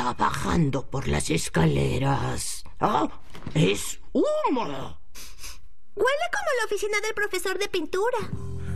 [0.00, 2.64] Está bajando por las escaleras?
[2.80, 3.06] ¡Ah!
[3.54, 4.64] ¡Es humo!
[4.64, 8.18] Huele como la oficina del profesor de pintura.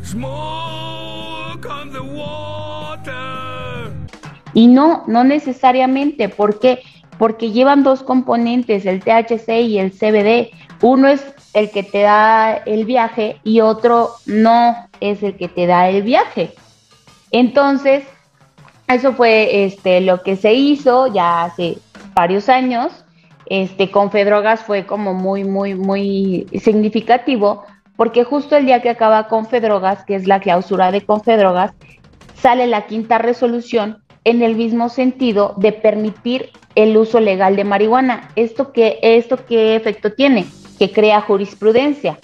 [0.05, 3.91] Smoke on the water.
[4.53, 6.29] Y no, no necesariamente.
[6.29, 6.83] ¿Por qué?
[7.19, 10.51] Porque llevan dos componentes, el THC y el CBD.
[10.83, 15.67] Uno es el que te da el viaje y otro no es el que te
[15.67, 16.55] da el viaje.
[17.31, 18.05] Entonces,
[18.89, 21.79] eso fue este, lo que se hizo ya hace
[22.15, 22.93] varios años.
[23.47, 27.65] Este, Confedrogas fue como muy, muy, muy significativo
[27.97, 31.73] porque justo el día que acaba Confedrogas, que es la clausura de Confedrogas,
[32.35, 38.31] sale la quinta resolución en el mismo sentido de permitir el uso legal de marihuana.
[38.37, 40.47] ¿Esto qué, esto qué efecto tiene?
[40.79, 42.19] Que crea jurisprudencia,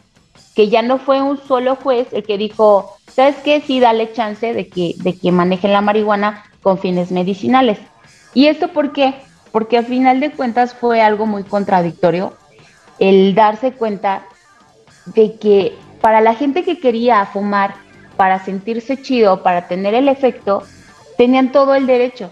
[0.57, 3.61] que ya no fue un solo juez el que dijo, ¿sabes qué?
[3.61, 7.79] Sí, dale chance de que, de que manejen la marihuana con fines medicinales.
[8.35, 9.15] ¿Y esto por qué?
[9.53, 12.35] Porque al final de cuentas fue algo muy contradictorio
[12.99, 14.27] el darse cuenta
[15.07, 17.75] de que para la gente que quería fumar,
[18.17, 20.63] para sentirse chido, para tener el efecto,
[21.17, 22.31] tenían todo el derecho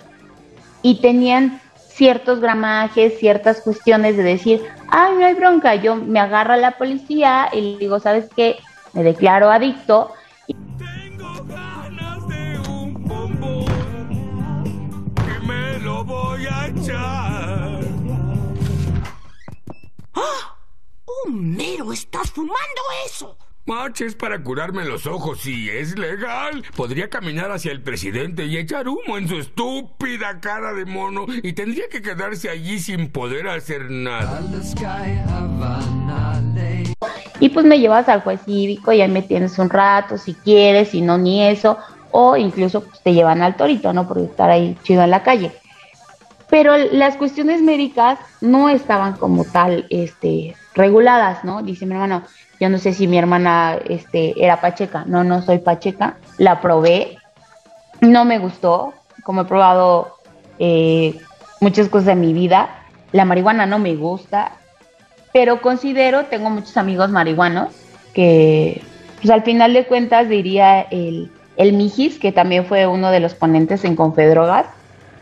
[0.83, 6.57] y tenían ciertos gramajes, ciertas cuestiones de decir, ay, no hay bronca, yo me agarra
[6.57, 8.57] la policía y le digo, ¿sabes qué?
[8.93, 10.13] Me declaro adicto.
[20.19, 20.57] ¡Ah!
[21.05, 23.37] ¡Homero, estás fumando eso!
[23.67, 26.65] Marches para curarme los ojos, si es legal.
[26.75, 31.53] Podría caminar hacia el presidente y echar humo en su estúpida cara de mono y
[31.53, 34.41] tendría que quedarse allí sin poder hacer nada.
[37.41, 40.89] Y pues me llevas al juez cívico y ahí me tienes un rato, si quieres,
[40.89, 41.79] si no, ni eso.
[42.11, 44.09] O incluso pues, te llevan al torito, ¿no?
[44.09, 45.53] Por estar ahí chido en la calle.
[46.51, 51.63] Pero las cuestiones médicas no estaban como tal este, reguladas, ¿no?
[51.63, 52.23] Dice mi hermano,
[52.59, 55.05] yo no sé si mi hermana este, era pacheca.
[55.07, 56.17] No, no soy pacheca.
[56.39, 57.19] La probé.
[58.01, 58.95] No me gustó.
[59.25, 60.17] Como he probado
[60.59, 61.19] eh,
[61.61, 62.71] muchas cosas en mi vida.
[63.13, 64.53] La marihuana no me gusta.
[65.33, 67.75] Pero considero, tengo muchos amigos marihuanos
[68.15, 68.83] que,
[69.19, 73.35] pues al final de cuentas, diría el, el Mijis, que también fue uno de los
[73.35, 74.67] ponentes en Confedrogas.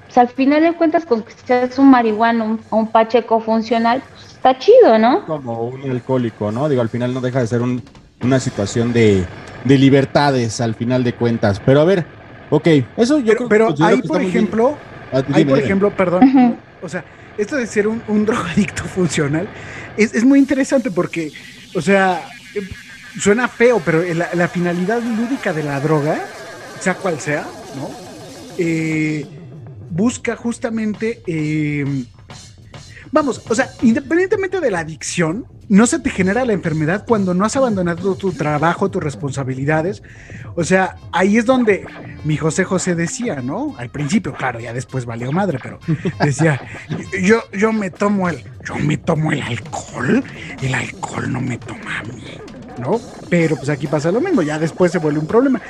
[0.07, 4.33] Pues al final de cuentas, con que seas un marihuano, un, un pacheco funcional, pues,
[4.35, 5.25] está chido, ¿no?
[5.27, 6.69] Como un alcohólico, ¿no?
[6.69, 7.83] Digo, al final no deja de ser un-
[8.23, 9.25] una situación de,
[9.65, 11.61] de libertades, al final de cuentas.
[11.65, 12.07] Pero a ver,
[12.51, 14.77] ok, eso yo creo Pero ahí, que por ejemplo,
[15.13, 15.59] Ah, ahí, por dime.
[15.59, 17.05] ejemplo, perdón, o sea,
[17.39, 19.49] esto de ser un, un drogadicto funcional
[19.97, 21.33] es, es muy interesante porque,
[21.75, 22.23] o sea,
[22.55, 22.63] eh,
[23.21, 26.19] suena feo, pero la, la finalidad lúdica de la droga,
[26.81, 27.43] sea cual sea,
[27.77, 27.89] ¿no?
[28.59, 29.27] Eh,
[29.97, 32.05] busca justamente, eh,
[33.11, 37.45] vamos, o sea, independientemente de la adicción, no se te genera la enfermedad cuando no
[37.45, 40.03] has abandonado tu trabajo, tus responsabilidades.
[40.55, 41.87] O sea, ahí es donde
[42.25, 43.75] mi José José decía, ¿no?
[43.79, 45.81] Al principio, claro, ya después valió madre, pero
[46.23, 46.61] decía,
[47.21, 50.23] yo, yo me tomo el, yo me tomo el alcohol,
[50.63, 52.23] el alcohol no me toma a mí,
[52.79, 53.01] ¿no?
[53.29, 55.61] Pero pues aquí pasa lo mismo, ya después se vuelve un problema.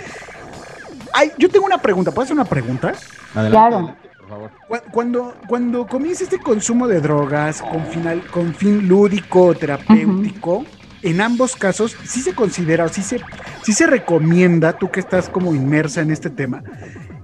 [1.15, 2.93] Ay, yo tengo una pregunta, ¿puedo hacer una pregunta?
[3.35, 4.06] Adelante, Claro.
[4.27, 4.51] Por favor.
[4.93, 10.65] Cuando, cuando comienza este consumo de drogas con, final, con fin lúdico o terapéutico,
[11.03, 13.21] en ambos casos sí se considera o sí se,
[13.63, 16.63] sí se recomienda, tú que estás como inmersa en este tema,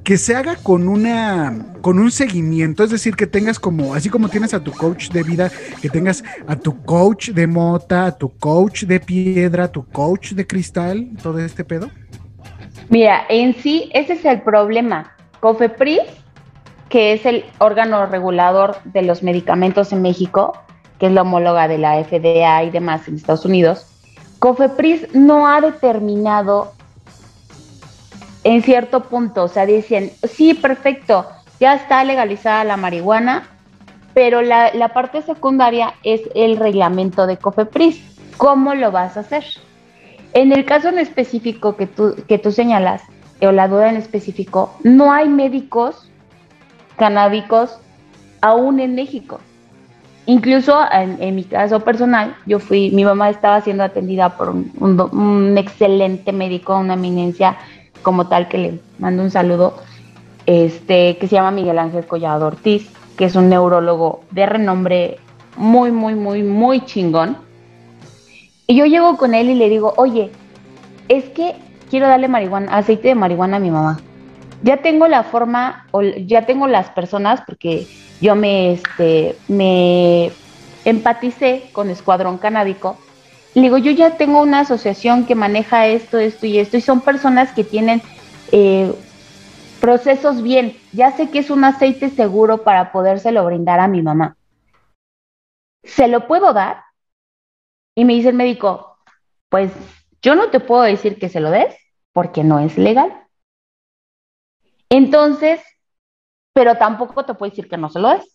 [0.04, 4.28] que se haga con una con un seguimiento, es decir, que tengas como, así como
[4.28, 8.36] tienes a tu coach de vida, que tengas a tu coach de mota, a tu
[8.38, 11.90] coach de piedra, a tu coach de cristal, todo este pedo.
[12.88, 15.16] Mira, en sí, ese es el problema.
[15.40, 16.21] COFEPRIS,
[16.92, 20.52] que es el órgano regulador de los medicamentos en México,
[20.98, 23.86] que es la homóloga de la FDA y demás en Estados Unidos,
[24.40, 26.74] COFEPRIS no ha determinado
[28.44, 31.26] en cierto punto, o sea, dicen, sí, perfecto,
[31.58, 33.48] ya está legalizada la marihuana,
[34.12, 38.02] pero la, la parte secundaria es el reglamento de COFEPRIS.
[38.36, 39.44] ¿Cómo lo vas a hacer?
[40.34, 43.00] En el caso en específico que tú, que tú señalas,
[43.40, 46.11] o la duda en específico, no hay médicos
[46.96, 47.78] canábicos
[48.40, 49.40] aún en México.
[50.26, 55.58] Incluso en, mi caso personal, yo fui, mi mamá estaba siendo atendida por un, un
[55.58, 57.56] excelente médico, una eminencia
[58.02, 59.74] como tal, que le mando un saludo,
[60.46, 65.18] este, que se llama Miguel Ángel Collado Ortiz, que es un neurólogo de renombre
[65.56, 67.36] muy, muy, muy, muy chingón.
[68.66, 70.30] Y yo llego con él y le digo, oye,
[71.08, 71.56] es que
[71.90, 74.00] quiero darle marihuana, aceite de marihuana a mi mamá.
[74.62, 77.86] Ya tengo la forma, o ya tengo las personas, porque
[78.20, 80.30] yo me, este, me
[80.84, 82.96] empaticé con Escuadrón Canábico.
[83.54, 87.00] Le digo, yo ya tengo una asociación que maneja esto, esto y esto, y son
[87.00, 88.00] personas que tienen
[88.52, 88.94] eh,
[89.80, 90.76] procesos bien.
[90.92, 94.36] Ya sé que es un aceite seguro para podérselo brindar a mi mamá.
[95.82, 96.84] ¿Se lo puedo dar?
[97.96, 98.96] Y me dice el médico,
[99.48, 99.72] pues
[100.22, 101.74] yo no te puedo decir que se lo des
[102.12, 103.26] porque no es legal.
[104.92, 105.58] Entonces,
[106.52, 108.30] pero tampoco te puedo decir que no se lo des.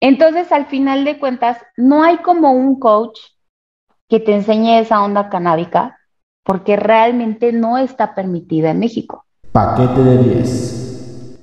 [0.00, 3.18] Entonces, al final de cuentas, no hay como un coach
[4.08, 5.98] que te enseñe esa onda canábica
[6.44, 9.26] porque realmente no está permitida en México.
[9.50, 11.40] Paquete de 10.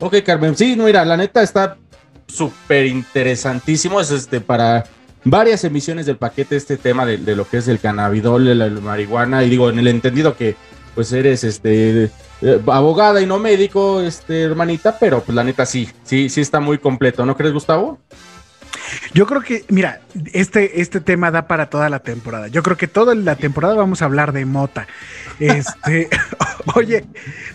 [0.00, 0.56] Ok, Carmen.
[0.56, 1.76] Sí, no, mira, la neta está
[2.26, 4.00] súper interesantísimo.
[4.00, 4.84] Es este para
[5.22, 8.80] varias emisiones del paquete este tema de, de lo que es el cannabidol, la, la
[8.80, 10.56] marihuana, y digo, en el entendido que
[10.94, 15.88] pues eres este eh, abogada y no médico, este hermanita, pero pues la neta sí,
[16.04, 17.98] sí, sí está muy completo, ¿no crees, Gustavo?
[19.12, 20.00] Yo creo que, mira,
[20.32, 22.48] este, este tema da para toda la temporada.
[22.48, 24.86] Yo creo que toda la temporada vamos a hablar de mota.
[25.38, 26.08] Este,
[26.74, 27.04] oye,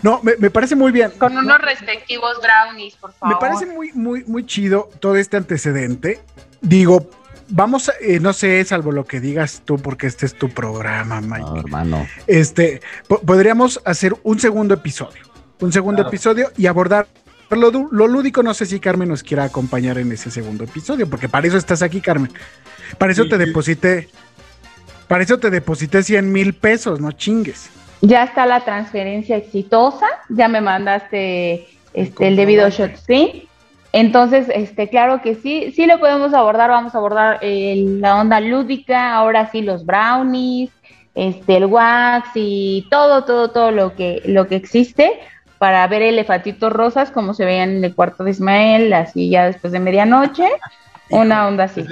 [0.02, 1.10] no, me, me parece muy bien.
[1.12, 3.34] Con unos respectivos brownies, por favor.
[3.34, 6.20] Me parece muy, muy, muy chido todo este antecedente.
[6.60, 7.10] Digo,
[7.48, 11.20] vamos, a- eh, no sé, salvo lo que digas tú, porque este es tu programa,
[11.20, 11.40] Mike.
[11.40, 12.06] No, hermano.
[12.26, 15.22] Este, po- podríamos hacer un segundo episodio.
[15.60, 16.08] Un segundo Claro.
[16.08, 17.06] episodio y abordar
[17.50, 18.42] lo, lo lúdico.
[18.42, 21.82] No sé si Carmen nos quiera acompañar en ese segundo episodio, porque para eso estás
[21.82, 22.30] aquí, Carmen.
[22.98, 23.44] Para eso Sí, te sí.
[23.44, 24.08] deposité.
[25.08, 27.68] Para eso te deposité 100 mil pesos, no chingues.
[28.00, 33.48] Ya está la transferencia exitosa, ya me mandaste este, el debido shot sí.
[33.96, 38.40] Entonces, este, claro que sí, sí lo podemos abordar, vamos a abordar eh, la onda
[38.40, 40.72] lúdica, ahora sí los brownies,
[41.14, 45.12] este, el wax y todo, todo, todo lo que, lo que existe
[45.58, 49.72] para ver elefantitos rosas como se veían en el cuarto de Ismael, así ya después
[49.72, 50.48] de medianoche,
[51.10, 51.84] una onda así.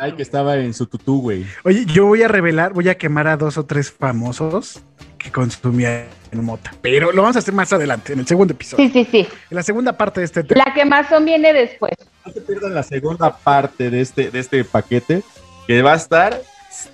[0.00, 1.44] Ay, que estaba en su tutú, güey.
[1.64, 4.82] Oye, yo voy a revelar, voy a quemar a dos o tres famosos
[5.22, 6.72] que consumían mota.
[6.80, 8.84] Pero lo vamos a hacer más adelante, en el segundo episodio.
[8.86, 9.18] Sí, sí, sí.
[9.50, 10.62] En la segunda parte de este tema.
[10.66, 11.92] La quemazón viene después.
[12.24, 15.22] No se pierdan la segunda parte de este, de este paquete,
[15.66, 16.40] que va a estar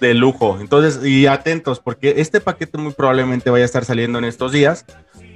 [0.00, 0.58] de lujo.
[0.60, 4.84] Entonces, y atentos, porque este paquete muy probablemente vaya a estar saliendo en estos días.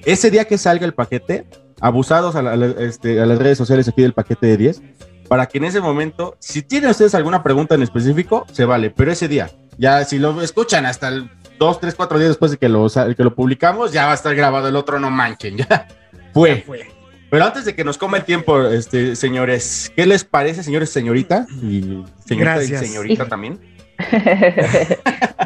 [0.05, 1.45] Ese día que salga el paquete,
[1.81, 4.83] abusados a, la- a la- este, a las redes sociales aquí del paquete de 10,
[5.29, 9.13] para que en ese momento, si tienen ustedes alguna pregunta en específico, se vale, pero
[9.13, 12.71] ese día, ya si lo escuchan hasta el 2, 3, 4 días después de que
[12.71, 15.87] lo, que lo publicamos, ya va a estar grabado el otro, no manchen, ya
[16.33, 16.65] fue.
[17.31, 21.47] Pero antes de que nos coma el tiempo, este, señores, ¿qué les parece, señores, señorita?
[21.63, 22.81] Y señorita y Gracias.
[22.81, 23.61] señorita también.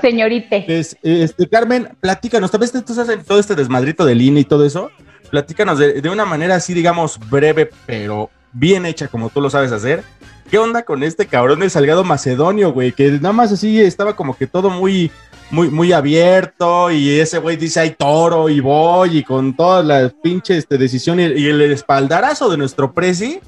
[0.00, 0.62] Señorite.
[0.64, 4.44] Pues, este, Carmen, platícanos, tal vez tú estás en todo este desmadrito del INE y
[4.44, 4.92] todo eso,
[5.30, 9.72] platícanos de, de una manera así, digamos, breve, pero bien hecha, como tú lo sabes
[9.72, 10.04] hacer.
[10.48, 12.92] ¿Qué onda con este cabrón de Salgado Macedonio, güey?
[12.92, 15.10] Que nada más así estaba como que todo muy,
[15.50, 20.12] muy, muy abierto y ese güey dice, hay toro y voy y con todas las
[20.14, 23.40] pinches este, decisiones y el espaldarazo de nuestro presi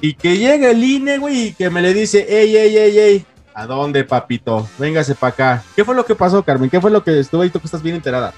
[0.00, 3.26] y que llega el INE, güey, y que me le dice, ey, ey, ey, ey,
[3.54, 4.68] ¿a dónde, papito?
[4.78, 5.62] Véngase para acá.
[5.74, 6.70] ¿Qué fue lo que pasó, Carmen?
[6.70, 7.50] ¿Qué fue lo que estuvo ahí?
[7.50, 8.32] Tú que estás bien enterada.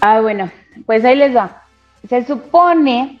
[0.00, 0.50] Ah, bueno,
[0.86, 1.62] pues ahí les va.
[2.08, 3.20] Se supone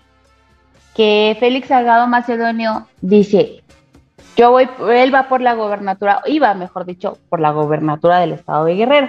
[0.94, 3.62] que Félix Salgado Macedonio dice,
[4.36, 8.66] yo voy, él va por la gobernatura, iba, mejor dicho, por la gobernatura del estado
[8.66, 9.08] de Guerrero,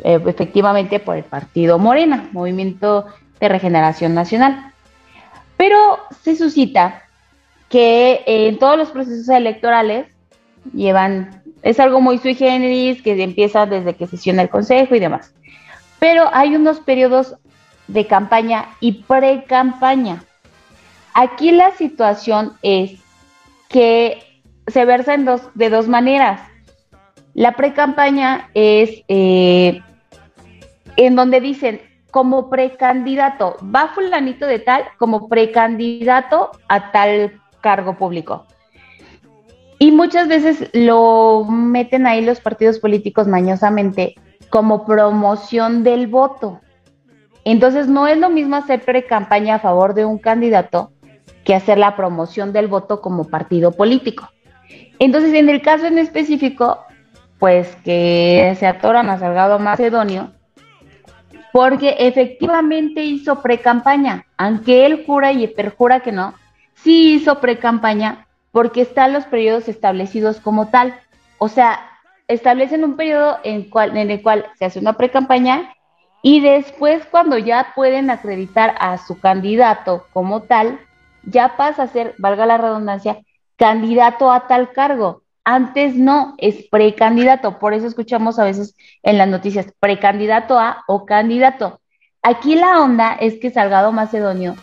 [0.00, 3.06] eh, efectivamente por el partido Morena, Movimiento
[3.38, 4.72] de Regeneración Nacional.
[5.56, 7.02] Pero se suscita
[7.68, 10.08] que eh, en todos los procesos electorales
[10.74, 15.32] llevan, es algo muy sui generis, que empieza desde que sesiona el consejo y demás.
[16.00, 17.36] Pero hay unos periodos
[17.86, 20.24] de campaña y pre-campaña.
[21.14, 23.00] Aquí la situación es
[23.68, 24.25] que
[24.66, 26.40] se versa en dos, de dos maneras.
[27.34, 29.80] La pre-campaña es eh,
[30.96, 38.46] en donde dicen como precandidato, va fulanito de tal como precandidato a tal cargo público.
[39.78, 44.14] Y muchas veces lo meten ahí los partidos políticos mañosamente
[44.48, 46.60] como promoción del voto.
[47.44, 50.92] Entonces no es lo mismo hacer pre-campaña a favor de un candidato
[51.44, 54.28] que hacer la promoción del voto como partido político.
[54.98, 56.84] Entonces, en el caso en específico,
[57.38, 60.32] pues que se atoran a Salgado Macedonio,
[61.52, 66.34] porque efectivamente hizo pre-campaña, aunque él jura y perjura que no,
[66.74, 70.94] sí hizo pre-campaña porque están los periodos establecidos como tal.
[71.38, 71.80] O sea,
[72.28, 75.74] establecen un periodo en, en el cual se hace una pre-campaña
[76.22, 80.80] y después cuando ya pueden acreditar a su candidato como tal,
[81.22, 83.18] ya pasa a ser, valga la redundancia,
[83.56, 85.22] candidato a tal cargo.
[85.44, 87.58] Antes no, es precandidato.
[87.58, 91.80] Por eso escuchamos a veces en las noticias precandidato a o candidato.
[92.22, 94.56] Aquí la onda es que Salgado Macedonio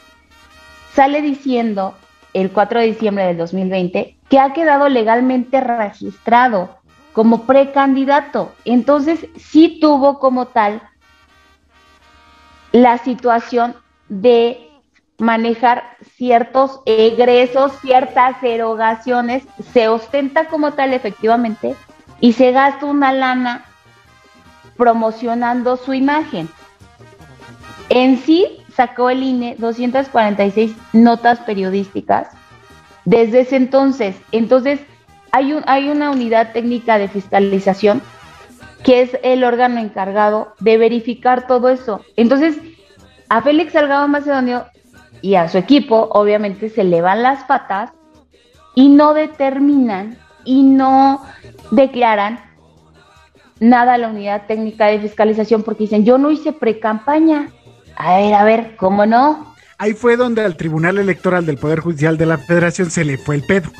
[0.93, 1.95] sale diciendo
[2.33, 6.77] el 4 de diciembre del 2020 que ha quedado legalmente registrado
[7.13, 8.51] como precandidato.
[8.65, 10.81] Entonces, sí tuvo como tal
[12.71, 13.75] la situación
[14.09, 14.72] de
[15.23, 21.75] manejar ciertos egresos, ciertas erogaciones, se ostenta como tal efectivamente
[22.19, 23.63] y se gasta una lana
[24.75, 26.49] promocionando su imagen.
[27.87, 32.27] En sí sacó el INE 246 notas periodísticas
[33.05, 34.17] desde ese entonces.
[34.33, 34.81] Entonces,
[35.31, 38.01] hay, un, hay una unidad técnica de fiscalización
[38.83, 42.01] que es el órgano encargado de verificar todo eso.
[42.17, 42.57] Entonces,
[43.29, 44.65] a Félix Salgado Macedonio
[45.23, 47.91] y a su equipo, obviamente, se le van las patas
[48.75, 51.25] y no determinan y no
[51.71, 52.41] declaran
[53.61, 57.47] nada a la unidad técnica de fiscalización porque dicen, yo no hice pre-campaña.
[57.95, 59.55] A ver, a ver, ¿cómo no?
[59.77, 63.35] Ahí fue donde al Tribunal Electoral del Poder Judicial de la Federación se le fue
[63.35, 63.71] el pedo.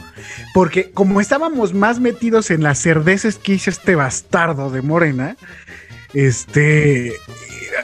[0.54, 5.36] Porque como estábamos más metidos en las cerdeces que hizo este bastardo de Morena,
[6.14, 7.12] este...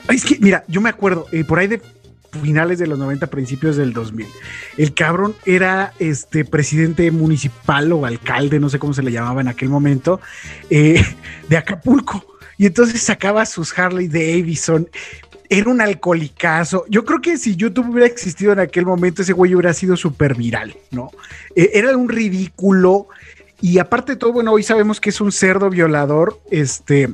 [0.08, 1.82] Es que, mira, yo me acuerdo, eh, por ahí de
[2.42, 4.28] finales de los 90, principios del 2000.
[4.78, 9.48] El cabrón era este presidente municipal o alcalde, no sé cómo se le llamaba en
[9.48, 10.20] aquel momento,
[10.70, 11.04] eh,
[11.48, 12.26] de Acapulco.
[12.58, 14.90] Y entonces sacaba sus Harley Davidson.
[15.50, 16.86] Era un alcoholicazo.
[16.90, 20.36] Yo creo que si YouTube hubiera existido en aquel momento, ese güey hubiera sido súper
[20.36, 21.10] viral, ¿no?
[21.56, 23.08] Eh, era un ridículo.
[23.62, 27.10] Y aparte de todo, bueno, hoy sabemos que es un cerdo violador, este,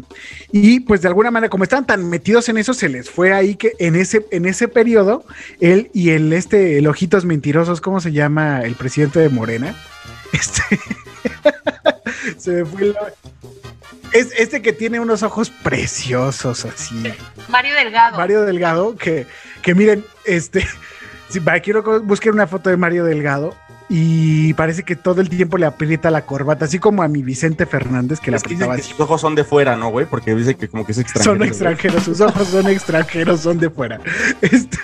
[0.51, 3.55] y pues de alguna manera, como están tan metidos en eso, se les fue ahí
[3.55, 5.25] que en ese, en ese periodo,
[5.59, 9.75] él y el, este, el Ojitos Mentirosos, ¿cómo se llama el presidente de Morena?
[10.33, 10.63] Este,
[12.37, 12.93] se me fue
[14.11, 17.13] Es este que tiene unos ojos preciosos así.
[17.47, 18.17] Mario Delgado.
[18.17, 19.27] Mario Delgado, que,
[19.61, 20.67] que miren, este,
[21.29, 23.55] si quiero que busquen una foto de Mario Delgado
[23.87, 27.65] y parece que todo el tiempo le aprieta la corbata, así como a mi Vicente
[27.65, 30.07] Fernández que le apretaba que sus ojos son de fuera, ¿no, güey?
[30.07, 31.35] Porque dice que como que es extranjero.
[31.35, 33.99] Son extranjeros, sus ojos son extranjeros, son de fuera.
[34.41, 34.77] Este,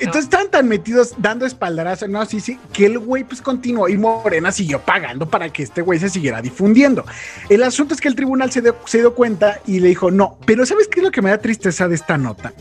[0.00, 3.96] entonces estaban tan metidos dando espaldarazo, no, sí, sí, que el güey pues continuó y
[3.96, 7.04] Morena siguió pagando para que este güey se siguiera difundiendo.
[7.48, 10.38] El asunto es que el tribunal se dio, se dio cuenta y le dijo, no,
[10.46, 12.52] pero ¿sabes qué es lo que me da tristeza de esta nota?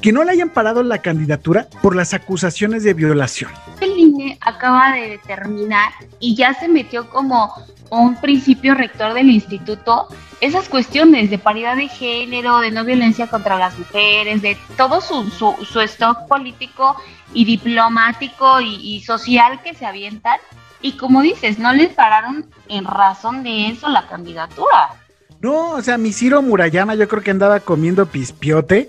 [0.00, 3.50] Que no le hayan parado la candidatura por las acusaciones de violación.
[3.80, 7.54] El INE acaba de determinar y ya se metió como
[7.90, 10.08] un principio rector del instituto
[10.42, 15.30] esas cuestiones de paridad de género, de no violencia contra las mujeres, de todo su,
[15.30, 16.96] su, su stock político
[17.32, 20.40] y diplomático y, y social que se avientan.
[20.80, 24.96] Y como dices, no les pararon en razón de eso la candidatura.
[25.42, 28.88] No, o sea, mi Ciro Murayama yo creo que andaba comiendo pispiote.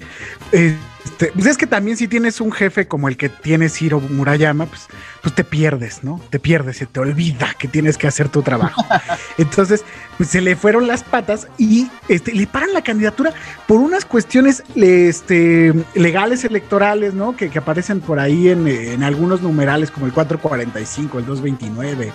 [1.05, 4.65] Este, pues es que también si tienes un jefe como el que tiene Ciro Murayama,
[4.65, 4.87] pues,
[5.21, 6.21] pues te pierdes, ¿no?
[6.29, 8.85] Te pierdes, se te olvida que tienes que hacer tu trabajo.
[9.37, 9.83] Entonces,
[10.17, 13.33] pues se le fueron las patas y este, le paran la candidatura
[13.67, 17.35] por unas cuestiones este, legales electorales, ¿no?
[17.35, 22.11] Que, que aparecen por ahí en, en algunos numerales como el 445, el 229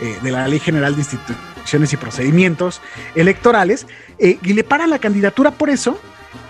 [0.00, 2.80] eh, de la Ley General de Instituciones y Procedimientos
[3.14, 3.86] Electorales,
[4.18, 6.00] eh, y le paran la candidatura por eso,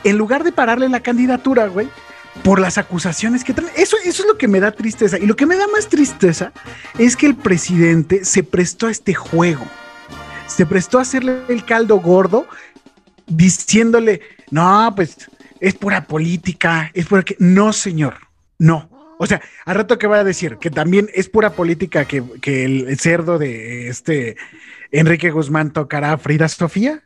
[0.04, 1.88] en lugar de pararle la candidatura, güey,
[2.42, 3.70] por las acusaciones que traen.
[3.76, 5.18] Eso, es lo que me da tristeza.
[5.18, 6.52] Y lo que me da más tristeza
[6.98, 9.66] es que el presidente se prestó a este juego.
[10.46, 12.46] Se prestó a hacerle el caldo gordo
[13.26, 15.30] diciéndole, no, pues
[15.60, 17.36] es pura política, es pura que...
[17.38, 18.14] No, señor,
[18.58, 18.88] no.
[19.18, 22.64] O sea, al rato que va a decir que también es pura política que, que
[22.64, 24.36] el cerdo de este
[24.92, 27.02] Enrique Guzmán tocará a Frida Sofía,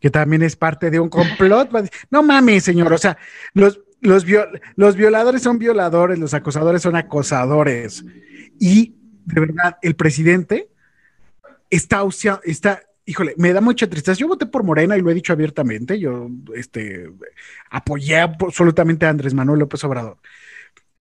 [0.00, 1.70] que también es parte de un complot.
[2.10, 3.16] No mames, señor, o sea,
[3.54, 8.04] los, los, viol- los violadores son violadores, los acosadores son acosadores.
[8.60, 8.94] Y
[9.24, 10.70] de verdad, el presidente
[11.70, 12.02] está,
[12.44, 14.18] está, híjole, me da mucha tristeza.
[14.18, 15.98] Yo voté por Morena y lo he dicho abiertamente.
[15.98, 17.10] Yo este,
[17.70, 20.18] apoyé absolutamente a Andrés Manuel López Obrador.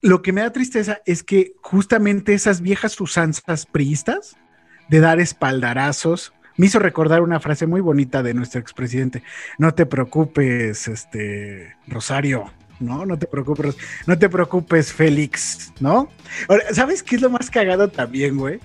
[0.02, 4.36] Lo que me da tristeza es que justamente esas viejas usanzas priistas
[4.90, 9.24] de dar espaldarazos me hizo recordar una frase muy bonita de nuestro expresidente.
[9.58, 13.06] No te preocupes, este Rosario, ¿no?
[13.06, 13.76] No te preocupes,
[14.08, 16.10] no te preocupes, Félix, ¿no?
[16.48, 18.60] Ahora, ¿sabes qué es lo más cagado también, güey?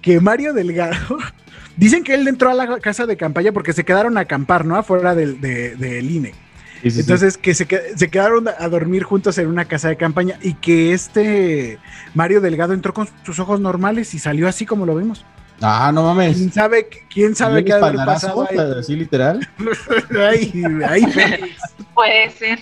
[0.00, 1.18] Que Mario Delgado,
[1.76, 4.76] dicen que él entró a la casa de campaña porque se quedaron a acampar, ¿no?
[4.76, 6.34] Afuera del, de- del INE.
[6.82, 7.00] Sí, sí, sí.
[7.00, 10.54] Entonces, que se, que- se quedaron a dormir juntos en una casa de campaña y
[10.54, 11.78] que este
[12.14, 15.24] Mario Delgado entró con sus ojos normales y salió así como lo vimos.
[15.62, 16.36] Ah, no mames.
[16.36, 18.58] ¿Quién sabe, quién sabe ¿Y un qué ha pasado ahí?
[18.58, 19.48] Así literal.
[20.18, 20.52] Ay,
[20.88, 21.60] ay, Félix.
[21.94, 22.58] Puede ser.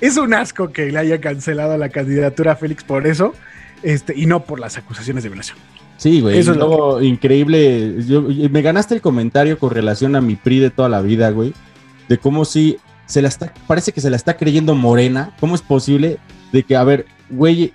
[0.00, 3.34] Es un asco que le haya cancelado la candidatura a Félix por eso,
[3.82, 5.58] este, y no por las acusaciones de violación.
[5.96, 6.38] Sí, güey.
[6.38, 8.02] Eso es lo increíble.
[8.06, 11.52] yo- me ganaste el comentario con relación a mi PRI de toda la vida, güey.
[12.08, 15.34] De cómo si se la está, parece que se la está creyendo Morena.
[15.40, 16.18] ¿Cómo es posible
[16.52, 17.74] de que, a ver, güey,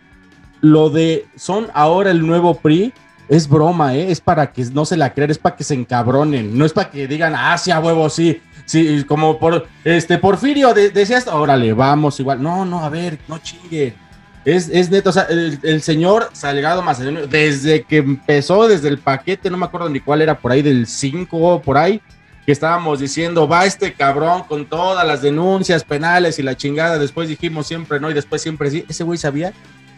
[0.61, 2.91] lo de son ahora el nuevo PRI
[3.27, 4.11] es broma, ¿eh?
[4.11, 6.89] es para que no se la crean, es para que se encabronen, no es para
[6.89, 12.19] que digan, ah, a huevo, sí, sí, como por, este, Porfirio, de, decías, órale, vamos,
[12.19, 13.95] igual, no, no, a ver, no chingue,
[14.43, 18.99] es, es neto, o sea, el, el señor Salgado Macedonio, desde que empezó, desde el
[18.99, 22.01] paquete, no me acuerdo ni cuál era, por ahí del 5, por ahí,
[22.45, 27.27] que estábamos diciendo, va este cabrón con todas las denuncias penales y la chingada, después
[27.27, 29.51] dijimos siempre no y después siempre sí, ese güey sabía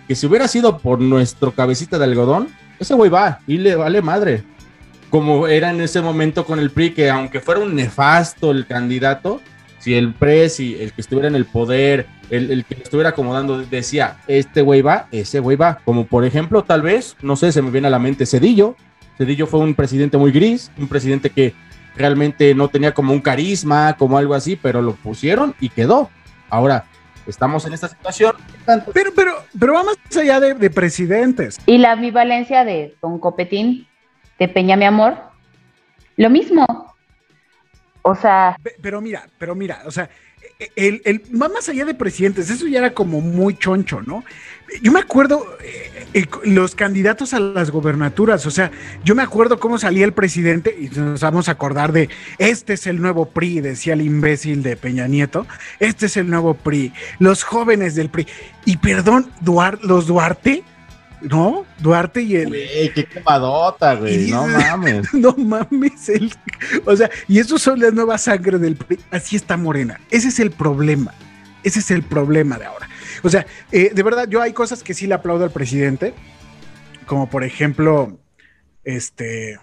[0.08, 2.48] que si hubiera sido por nuestro cabecita de algodón,
[2.80, 4.44] ese güey va y le vale madre.
[5.10, 9.42] Como era en ese momento con el PRI, que aunque fuera un nefasto el candidato,
[9.80, 14.18] si el presi, el que estuviera en el poder, el, el que estuviera acomodando, decía,
[14.28, 15.80] este güey va, ese güey va.
[15.86, 18.76] Como por ejemplo, tal vez, no sé, se me viene a la mente Cedillo.
[19.18, 21.54] Cedillo fue un presidente muy gris, un presidente que
[21.96, 26.10] realmente no tenía como un carisma, como algo así, pero lo pusieron y quedó.
[26.50, 26.86] Ahora,
[27.32, 28.34] estamos en esta situación.
[28.94, 31.58] Pero, pero, pero va más allá de, de presidentes.
[31.66, 33.88] Y la ambivalencia de Don Copetín,
[34.40, 35.16] de Peña Mi Amor,
[36.16, 36.66] lo mismo.
[38.02, 38.58] O sea.
[38.64, 40.10] Pe- Pero mira, pero mira, o sea,
[40.76, 44.24] el, el, va más allá de presidentes, eso ya era como muy choncho, ¿no?
[44.82, 48.72] Yo me acuerdo eh, eh, los candidatos a las gobernaturas, o sea,
[49.04, 52.88] yo me acuerdo cómo salía el presidente y nos vamos a acordar de, este es
[52.88, 55.46] el nuevo PRI, decía el imbécil de Peña Nieto,
[55.80, 58.28] este es el nuevo PRI, los jóvenes del PRI.
[58.66, 60.64] Y perdón, Duar- los Duarte,
[61.22, 61.66] ¿no?
[61.80, 62.50] Duarte y el...
[62.50, 65.08] Güey, qué quemadota, güey, no mames.
[65.14, 66.34] No mames, el-
[66.86, 69.00] o sea, y esos son las nuevas sangre del PRI.
[69.12, 70.00] Así está Morena.
[70.12, 71.14] Ese es el problema.
[71.64, 72.88] Ese es el problema de ahora.
[73.24, 76.14] O sea, eh, de verdad, yo hay cosas que sí le aplaudo al presidente,
[77.06, 78.20] como por ejemplo,
[78.84, 79.60] este,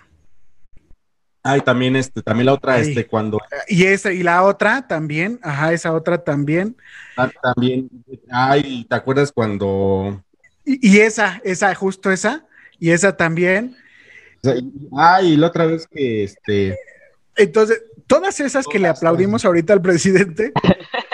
[1.46, 2.88] Ay, también este, también la otra, Ay.
[2.88, 3.38] este, cuando
[3.68, 6.74] y esa y la otra también, ajá, esa otra también,
[7.18, 7.90] ah, también,
[8.30, 10.24] ay, ¿te acuerdas cuando
[10.64, 12.46] y, y esa, esa, justo esa,
[12.78, 13.76] y esa también.
[14.96, 16.78] ay, la otra vez que este
[17.36, 20.50] Entonces, todas esas que le aplaudimos ahorita al presidente,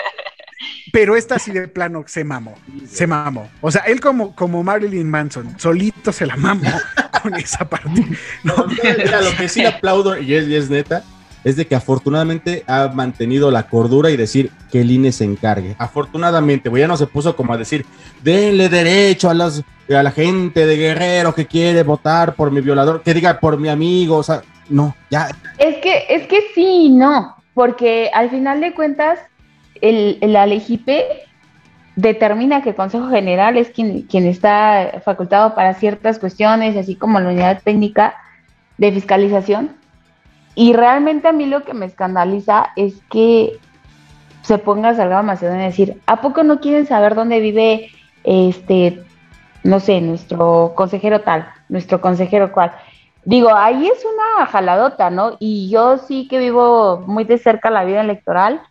[0.91, 2.55] pero esta sí de plano se mamó,
[2.87, 3.49] se mamó.
[3.61, 6.69] O sea, él como, como Marilyn Manson, solito se la mamó
[7.23, 8.05] con esa parte.
[8.43, 11.03] No, Mira, lo que sí aplaudo, y es, y es neta,
[11.43, 15.75] es de que afortunadamente ha mantenido la cordura y decir que el INE se encargue.
[15.77, 17.85] Afortunadamente, güey, ya no se puso como a decir,
[18.23, 23.01] denle derecho a, las, a la gente de Guerrero que quiere votar por mi violador,
[23.01, 25.29] que diga por mi amigo, o sea, no, ya.
[25.57, 29.19] Es que, es que sí y no, porque al final de cuentas,
[29.81, 30.47] el, la
[31.95, 37.19] determina que el Consejo General es quien, quien está facultado para ciertas cuestiones, así como
[37.19, 38.15] la unidad técnica
[38.77, 39.75] de fiscalización.
[40.55, 43.59] Y realmente a mí lo que me escandaliza es que
[44.41, 47.89] se ponga Salgado Macedonio a decir, ¿a poco no quieren saber dónde vive
[48.23, 49.01] este,
[49.63, 52.71] no sé, nuestro consejero tal, nuestro consejero cual?
[53.23, 55.37] Digo, ahí es una jaladota, ¿no?
[55.39, 58.61] Y yo sí que vivo muy de cerca la vida electoral,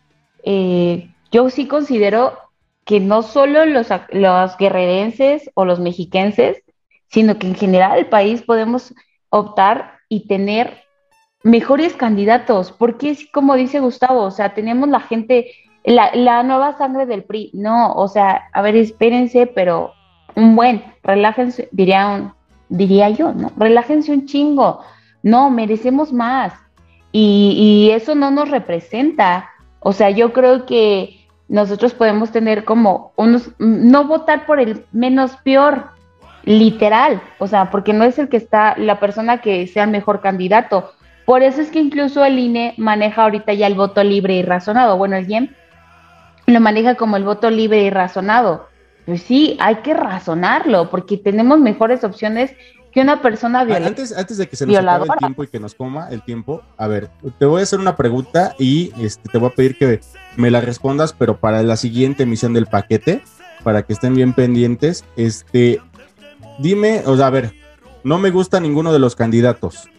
[0.43, 2.37] eh, yo sí considero
[2.85, 6.63] que no solo los, los guerrerenses o los mexiquenses,
[7.07, 8.93] sino que en general el país podemos
[9.29, 10.83] optar y tener
[11.43, 15.51] mejores candidatos, porque es como dice Gustavo, o sea, tenemos la gente,
[15.83, 19.93] la, la nueva sangre del PRI, no, o sea, a ver, espérense, pero
[20.35, 22.33] un buen, relájense, diría, un,
[22.69, 23.51] diría yo, ¿no?
[23.57, 24.81] Relájense un chingo,
[25.23, 26.53] no, merecemos más,
[27.11, 29.49] y, y eso no nos representa,
[29.81, 35.35] o sea, yo creo que nosotros podemos tener como unos, no votar por el menos
[35.43, 35.89] peor,
[36.43, 40.21] literal, o sea, porque no es el que está, la persona que sea el mejor
[40.21, 40.91] candidato.
[41.25, 44.97] Por eso es que incluso el INE maneja ahorita ya el voto libre y razonado.
[44.97, 45.49] Bueno, el IEM
[46.47, 48.67] lo maneja como el voto libre y razonado.
[49.05, 52.53] Pues sí, hay que razonarlo, porque tenemos mejores opciones
[52.91, 53.89] que una persona violenta.
[53.89, 56.61] Antes, antes de que se nos acabe el tiempo y que nos coma el tiempo,
[56.77, 60.01] a ver, te voy a hacer una pregunta y este, te voy a pedir que
[60.35, 63.21] me la respondas, pero para la siguiente emisión del paquete,
[63.63, 65.05] para que estén bien pendientes.
[65.15, 65.79] Este,
[66.59, 67.53] dime, o sea, a ver,
[68.03, 69.89] no me gusta ninguno de los candidatos.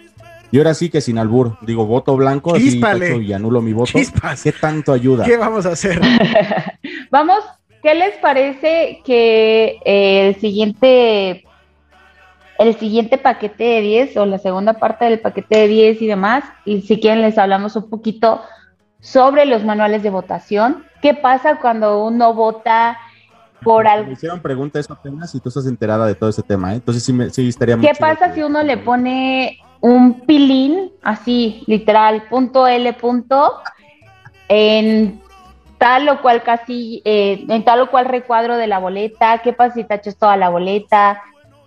[0.50, 2.78] Y ahora sí que sin albur, digo voto blanco así,
[3.22, 3.92] y anulo mi voto.
[3.92, 4.42] Chispas.
[4.42, 5.24] ¿Qué tanto ayuda?
[5.24, 5.98] ¿Qué vamos a hacer?
[7.10, 7.38] Vamos,
[7.82, 11.44] ¿qué les parece que el siguiente
[12.62, 16.44] el siguiente paquete de 10 o la segunda parte del paquete de 10 y demás,
[16.64, 18.42] y si quieren les hablamos un poquito
[19.00, 20.84] sobre los manuales de votación.
[21.00, 22.96] ¿Qué pasa cuando uno vota
[23.62, 24.06] por algo?
[24.06, 26.76] Me hicieron pregunta eso apenas y tú estás enterada de todo ese tema, ¿eh?
[26.76, 28.34] entonces sí, me, sí estaría ¿Qué pasa que...
[28.34, 33.54] si uno le pone un pilín, así, literal, punto L punto,
[34.48, 35.20] en
[35.78, 39.38] tal o cual casi, eh, en tal o cual recuadro de la boleta?
[39.38, 41.20] ¿Qué pasa si tachas toda la boleta?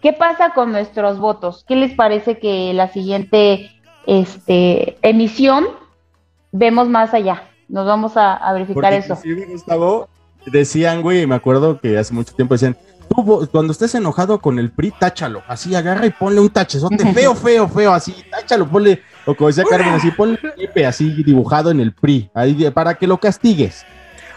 [0.06, 1.66] ¿Qué pasa con nuestros votos?
[1.68, 3.72] ¿Qué les parece que la siguiente
[4.06, 5.66] este, emisión
[6.52, 7.50] vemos más allá?
[7.70, 9.52] Nos vamos a, a verificar Porque eso.
[9.52, 10.08] Gustavo,
[10.46, 12.78] decían, güey, me acuerdo que hace mucho tiempo decían,
[13.10, 17.34] tú cuando estés enojado con el PRI, táchalo, así agarra y ponle un tachezote feo,
[17.34, 21.72] feo, feo, así, táchalo, ponle, o como decía Carmen, así, ponle un Pepe así dibujado
[21.72, 23.84] en el PRI, ahí para que lo castigues.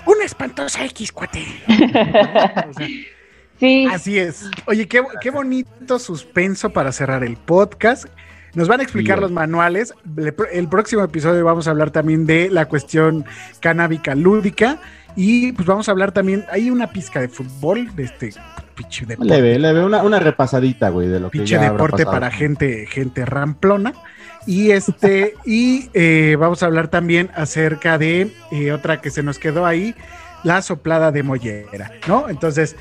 [0.07, 1.45] Una espantosa X, cuate.
[3.61, 3.87] Sí.
[3.91, 4.49] Así es.
[4.67, 8.07] Oye, qué, qué bonito suspenso para cerrar el podcast.
[8.55, 9.23] Nos van a explicar Sí.
[9.23, 9.93] los manuales.
[10.17, 13.25] Le- El próximo episodio vamos a hablar también de la cuestión
[13.61, 14.79] canábica lúdica.
[15.17, 16.45] Y pues vamos a hablar también.
[16.51, 18.31] Hay una pizca de fútbol, de este
[18.75, 19.33] pinche deporte.
[19.33, 22.87] Leve, leve, una, una repasadita, güey, de lo que pinche ya habrá deporte para gente,
[22.87, 23.93] gente ramplona.
[24.47, 29.39] Y este, y eh, vamos a hablar también acerca de eh, otra que se nos
[29.39, 29.95] quedó ahí,
[30.45, 32.29] la soplada de mollera, ¿no?
[32.29, 32.77] Entonces,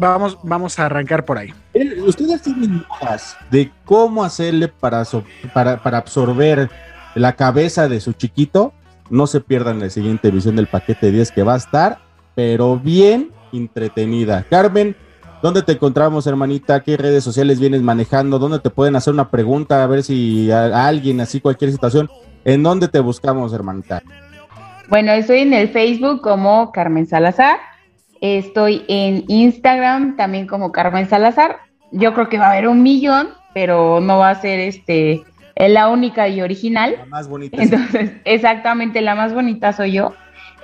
[0.00, 1.52] vamos, vamos a arrancar por ahí.
[1.74, 5.24] Eh, Ustedes tienen dudas de cómo hacerle para, so-
[5.54, 6.68] para, para absorber
[7.14, 8.72] la cabeza de su chiquito.
[9.10, 11.98] No se pierdan la siguiente edición del paquete 10 que va a estar,
[12.34, 14.44] pero bien entretenida.
[14.48, 14.94] Carmen,
[15.42, 16.80] ¿dónde te encontramos, hermanita?
[16.82, 18.38] ¿Qué redes sociales vienes manejando?
[18.38, 19.82] ¿Dónde te pueden hacer una pregunta?
[19.82, 22.08] A ver si a, a alguien, así cualquier situación.
[22.44, 24.02] ¿En dónde te buscamos, hermanita?
[24.88, 27.58] Bueno, estoy en el Facebook como Carmen Salazar.
[28.20, 31.58] Estoy en Instagram también como Carmen Salazar.
[31.90, 35.22] Yo creo que va a haber un millón, pero no va a ser este
[35.56, 36.96] la única y original.
[36.98, 37.62] La más bonita.
[37.62, 40.14] Entonces, exactamente la más bonita soy yo.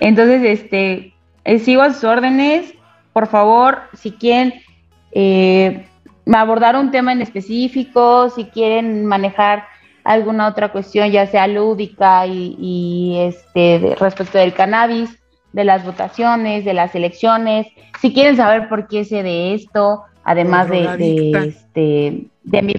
[0.01, 2.75] Entonces, este, eh, sigo a sus órdenes.
[3.13, 4.55] Por favor, si quieren
[5.13, 5.87] eh,
[6.33, 9.65] abordar un tema en específico, si quieren manejar
[10.05, 15.19] alguna otra cuestión, ya sea lúdica y, y, este respecto del cannabis,
[15.57, 17.67] de las votaciones, de las elecciones,
[18.03, 22.75] si quieren saber por qué sé de esto, además de, de, este, de mi,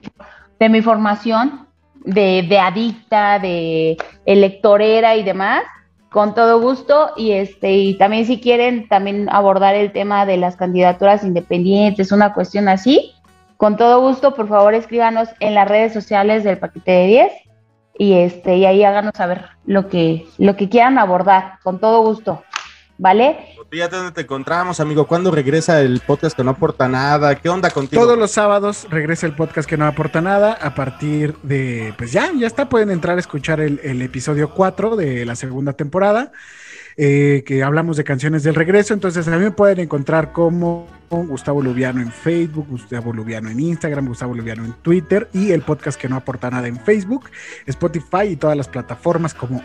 [0.60, 1.66] de mi formación,
[2.06, 3.98] de, de adicta, de
[4.28, 5.64] electorera y demás,
[6.12, 7.14] con todo gusto.
[7.18, 12.32] Y este, y también si quieren también abordar el tema de las candidaturas independientes, una
[12.36, 13.16] cuestión así,
[13.58, 17.32] con todo gusto, por favor escríbanos en las redes sociales del paquete de 10
[17.98, 22.44] y este, y ahí háganos saber lo que, lo que quieran abordar, con todo gusto.
[22.98, 23.56] ¿Vale?
[23.70, 25.06] Fíjate dónde te encontramos, amigo.
[25.06, 27.36] ¿Cuándo regresa el podcast que no aporta nada?
[27.36, 28.02] ¿Qué onda contigo?
[28.02, 30.54] Todos los sábados regresa el podcast que no aporta nada.
[30.54, 32.70] A partir de, pues ya, ya está.
[32.70, 36.32] Pueden entrar a escuchar el, el episodio 4 de la segunda temporada,
[36.96, 38.96] eh, que hablamos de canciones del regreso.
[38.96, 44.08] Entonces, a mí me pueden encontrar como Gustavo Lubiano en Facebook, Gustavo Lubiano en Instagram,
[44.08, 47.30] Gustavo Lubiano en Twitter y el podcast que no aporta nada en Facebook,
[47.68, 49.62] Spotify y todas las plataformas como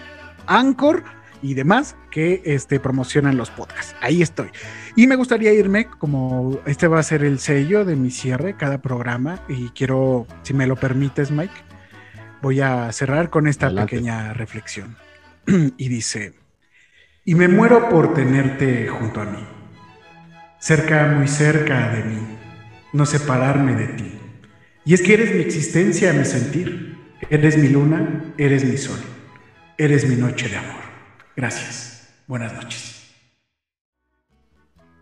[0.47, 3.95] Anchor y demás que este, promocionan los podcasts.
[4.01, 4.49] Ahí estoy.
[4.97, 8.81] Y me gustaría irme, como este va a ser el sello de mi cierre, cada
[8.81, 11.53] programa, y quiero, si me lo permites, Mike,
[12.41, 13.97] voy a cerrar con esta Adelante.
[13.97, 14.97] pequeña reflexión.
[15.77, 16.35] y dice,
[17.25, 19.45] y me muero por tenerte junto a mí,
[20.59, 22.19] cerca, muy cerca de mí,
[22.93, 24.19] no separarme de ti.
[24.85, 26.97] Y es que eres mi existencia, mi sentir,
[27.31, 28.99] eres mi luna, eres mi sol,
[29.79, 30.92] eres mi noche de amor.
[31.37, 32.09] Gracias.
[32.27, 32.99] Buenas noches.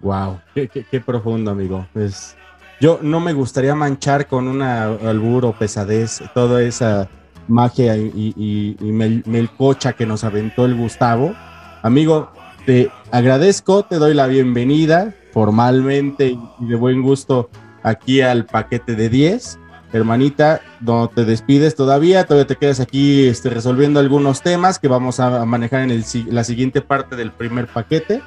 [0.00, 1.86] Wow, qué, profundo, amigo.
[1.92, 2.34] Pues
[2.80, 7.08] yo no me gustaría manchar con una alburo, pesadez, toda esa
[7.48, 11.34] magia y, y- y- y mel- melcocha que nos aventó el Gustavo.
[11.82, 12.32] Amigo,
[12.64, 17.50] te agradezco, te doy la bienvenida formalmente y de buen gusto
[17.82, 19.58] aquí al paquete de 10.
[19.92, 25.18] Hermanita, no te despides todavía, todavía te quedas aquí este, resolviendo algunos temas que vamos
[25.20, 28.22] a manejar en el la siguiente parte del primer paquete.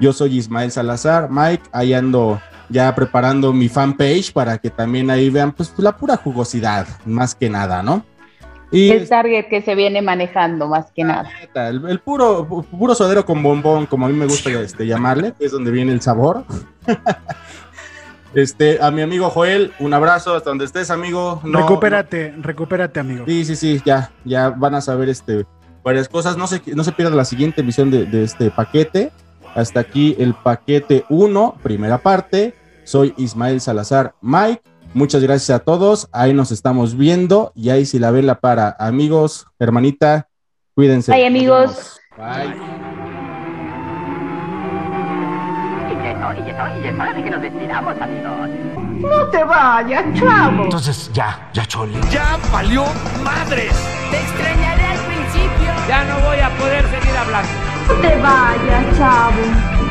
[0.00, 5.30] Yo soy Ismael Salazar, Mike, ahí ando ya preparando mi fanpage para que también ahí
[5.30, 8.04] vean pues la pura jugosidad, más que nada, ¿no?
[8.70, 11.30] Y El target que se viene manejando más que nada.
[11.40, 14.86] neta, el, el puro, pu- puro sodero con bombón, como a mí me gusta este,
[14.86, 16.44] llamarle, es donde viene el sabor.
[18.34, 21.40] este, a mi amigo Joel, un abrazo hasta donde estés, amigo.
[21.44, 23.24] No- recupérate, recupérate, amigo.
[23.26, 25.46] Sí, sí, sí, ya, ya van a saber este,
[25.82, 26.36] varias cosas.
[26.36, 29.12] No se, no se pierdan la siguiente emisión de, de este paquete.
[29.54, 32.54] Hasta aquí el paquete 1, primera parte.
[32.84, 34.62] Soy Ismael Salazar Mike.
[34.94, 36.08] Muchas gracias a todos.
[36.12, 37.52] Ahí nos estamos viendo.
[37.54, 38.76] Y ahí si la ven la para.
[38.78, 40.28] Amigos, hermanita,
[40.74, 41.12] cuídense.
[41.12, 41.98] Bye, amigos.
[42.16, 42.97] Bye.
[49.00, 50.64] No te vayas, chavo.
[50.64, 51.98] Entonces ya, ya chole.
[52.10, 52.84] ¡Ya valió
[53.22, 53.72] madres!
[54.10, 55.72] Te extrañaré al principio.
[55.88, 57.50] Ya no voy a poder seguir hablando.
[57.88, 59.42] No te vayas, chavo.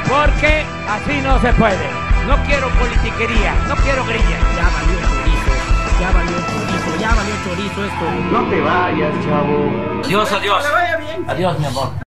[0.08, 1.88] Porque así no se puede.
[2.28, 4.38] No quiero politiquería, no quiero grilla.
[4.56, 5.54] Ya valió chorizo,
[6.00, 8.06] ya valió chorizo, ya valió chorizo esto.
[8.32, 10.02] No te vayas, chavo.
[10.04, 10.66] Adiós, adiós.
[11.28, 12.07] Adiós, mi amor.